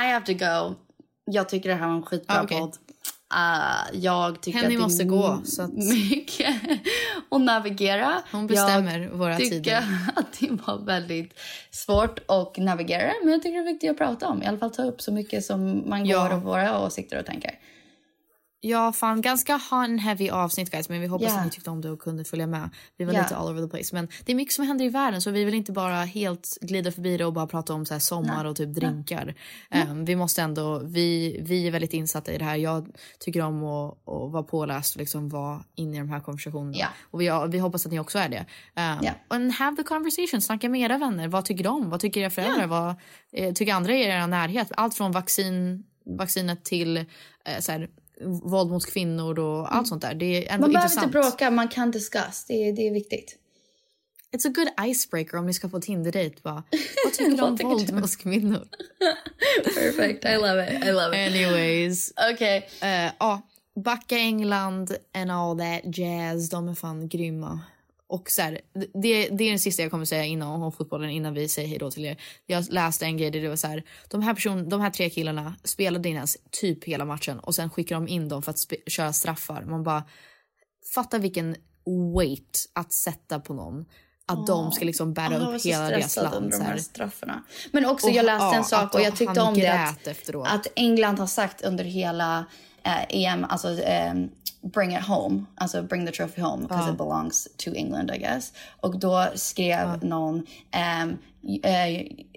[0.04, 0.76] I have to go.
[1.32, 2.60] Jag tycker det här var en skitbra Ah, okej.
[2.60, 2.76] podd.
[3.34, 6.56] Uh, jag tycker Henny att det måste gå, så att- mycket
[7.32, 8.22] att navigera.
[8.32, 9.84] Hon bestämmer jag våra tycker tider.
[10.16, 11.40] att det var väldigt
[11.72, 13.12] svårt att navigera.
[13.24, 14.44] Men jag tycker det är viktigt att prata om.
[14.44, 16.36] I alla fall ta upp så mycket som man går Ja.
[16.36, 17.52] och våra åsikter och tankar.
[18.68, 21.38] Ja, fan ganska hot heavy avsnitt guys, men vi hoppas Ja.
[21.40, 22.70] att ni tyckte om det och kunde följa med.
[22.98, 23.22] Vi var Ja.
[23.22, 25.44] lite all over the place, men det är mycket som händer i världen så vi
[25.44, 28.56] vill inte bara helt glida förbi det och bara prata om så här sommar och
[28.56, 29.36] typ drinkar.
[29.72, 32.56] Ehm, vi måste ändå, vi, vi är väldigt insatta i det här.
[32.56, 32.88] Jag
[33.20, 36.78] tycker om att, att vara påläst och liksom vara inne i de här konversationerna.
[36.78, 36.88] Ja.
[37.12, 38.46] Och vi, vi hoppas att ni också är det.
[38.76, 39.12] Um, Ja.
[39.28, 41.28] And have the conversation, snacka med era vänner.
[41.28, 41.90] Vad tycker de?
[41.90, 42.68] Vad tycker era föräldrar?
[42.68, 42.96] Vad
[43.34, 44.72] eh, tycker andra i er närhet?
[44.78, 45.84] Allt från vaccin,
[46.18, 47.04] vaccinet till eh,
[47.60, 47.90] så här,
[48.44, 50.14] våld mot kvinnor och allt sånt där.
[50.14, 50.62] Det är ändå Mm.
[50.62, 51.08] Man behöver intressant.
[51.16, 52.46] inte bråka, man kan discuss.
[52.48, 53.38] Det är, det är viktigt.
[54.32, 56.36] It's a good icebreaker om ni ska på Tinder-date.
[56.44, 56.64] Bara,
[57.06, 58.68] vad tycker du om våld mot kvinnor?
[59.64, 60.86] Perfect, I love it.
[60.86, 61.32] I love it.
[61.34, 62.14] Anyways.
[62.34, 62.70] Okej.
[62.82, 63.42] Eh, Ja,
[63.76, 66.50] backa England and all that jazz.
[66.50, 67.60] De är fan grymma.
[68.10, 71.34] Och så här, det, det är den sista jag kommer säga innan om fotbollen innan
[71.34, 72.18] vi säger hej då till er.
[72.46, 75.10] Jag läste en grej där det var så här, de här, person, de här tre
[75.10, 78.60] killarna spelade inte ens typ hela matchen och sen skickar de in dem för att
[78.88, 79.62] köra straffar.
[79.62, 80.04] Man bara,
[80.96, 81.56] fatta vilken
[82.18, 83.86] weight att sätta på någon.
[84.26, 86.54] Att de ska liksom bära var upp hela deras land.
[86.54, 87.44] Så här straffarna.
[87.72, 89.84] Men också, Och- jag läste en sak och jag tyckte om det.
[89.84, 90.48] Att, efteråt.
[90.48, 92.46] att England har sagt under hela
[92.88, 94.30] eh, EM, alltså ehm,
[94.62, 98.54] bring it home, alltså bring the trophy home because it belongs to England I guess.
[98.82, 100.36] Och då skrev någon
[101.04, 101.18] um,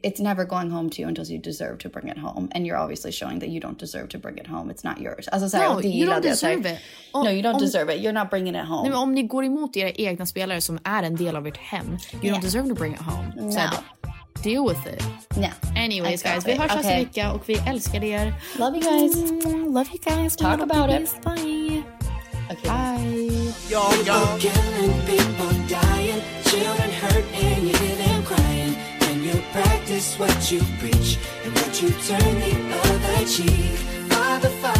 [0.03, 2.79] it's never going home to you until you deserve to bring it home and you're
[2.85, 4.73] obviously showing that you don't deserve to bring it home.
[4.73, 5.29] It's not yours.
[5.29, 6.79] Alltså så här, No, you don't deserve it.
[7.13, 8.01] Om- no, you don't om- deserve it.
[8.03, 8.89] You're not bringing it home.
[8.89, 11.87] Nej, om ni går emot era egna spelare som är en del av ert hem,
[11.87, 12.37] you Yeah.
[12.39, 13.53] don't deserve to bring it home.
[13.57, 13.71] Här,
[14.43, 15.03] deal with it.
[15.37, 15.53] Yeah.
[15.77, 16.53] Anyways guys, Exactly.
[16.53, 17.05] vi hörs nästa Okay.
[17.05, 18.35] vecka och vi älskar er.
[18.59, 19.15] Love you guys.
[19.45, 20.37] Mm, love you guys.
[20.37, 21.15] Talk Little about babies.
[21.15, 21.23] it.
[21.25, 21.83] Bye.
[22.51, 22.71] Okay.
[22.71, 23.53] Bye.
[23.69, 28.75] People killing, people dying, children hurt and you hear them crying.
[29.01, 33.79] And you practice what you preach and what you turn the other cheek.
[34.11, 34.80] Father, Father,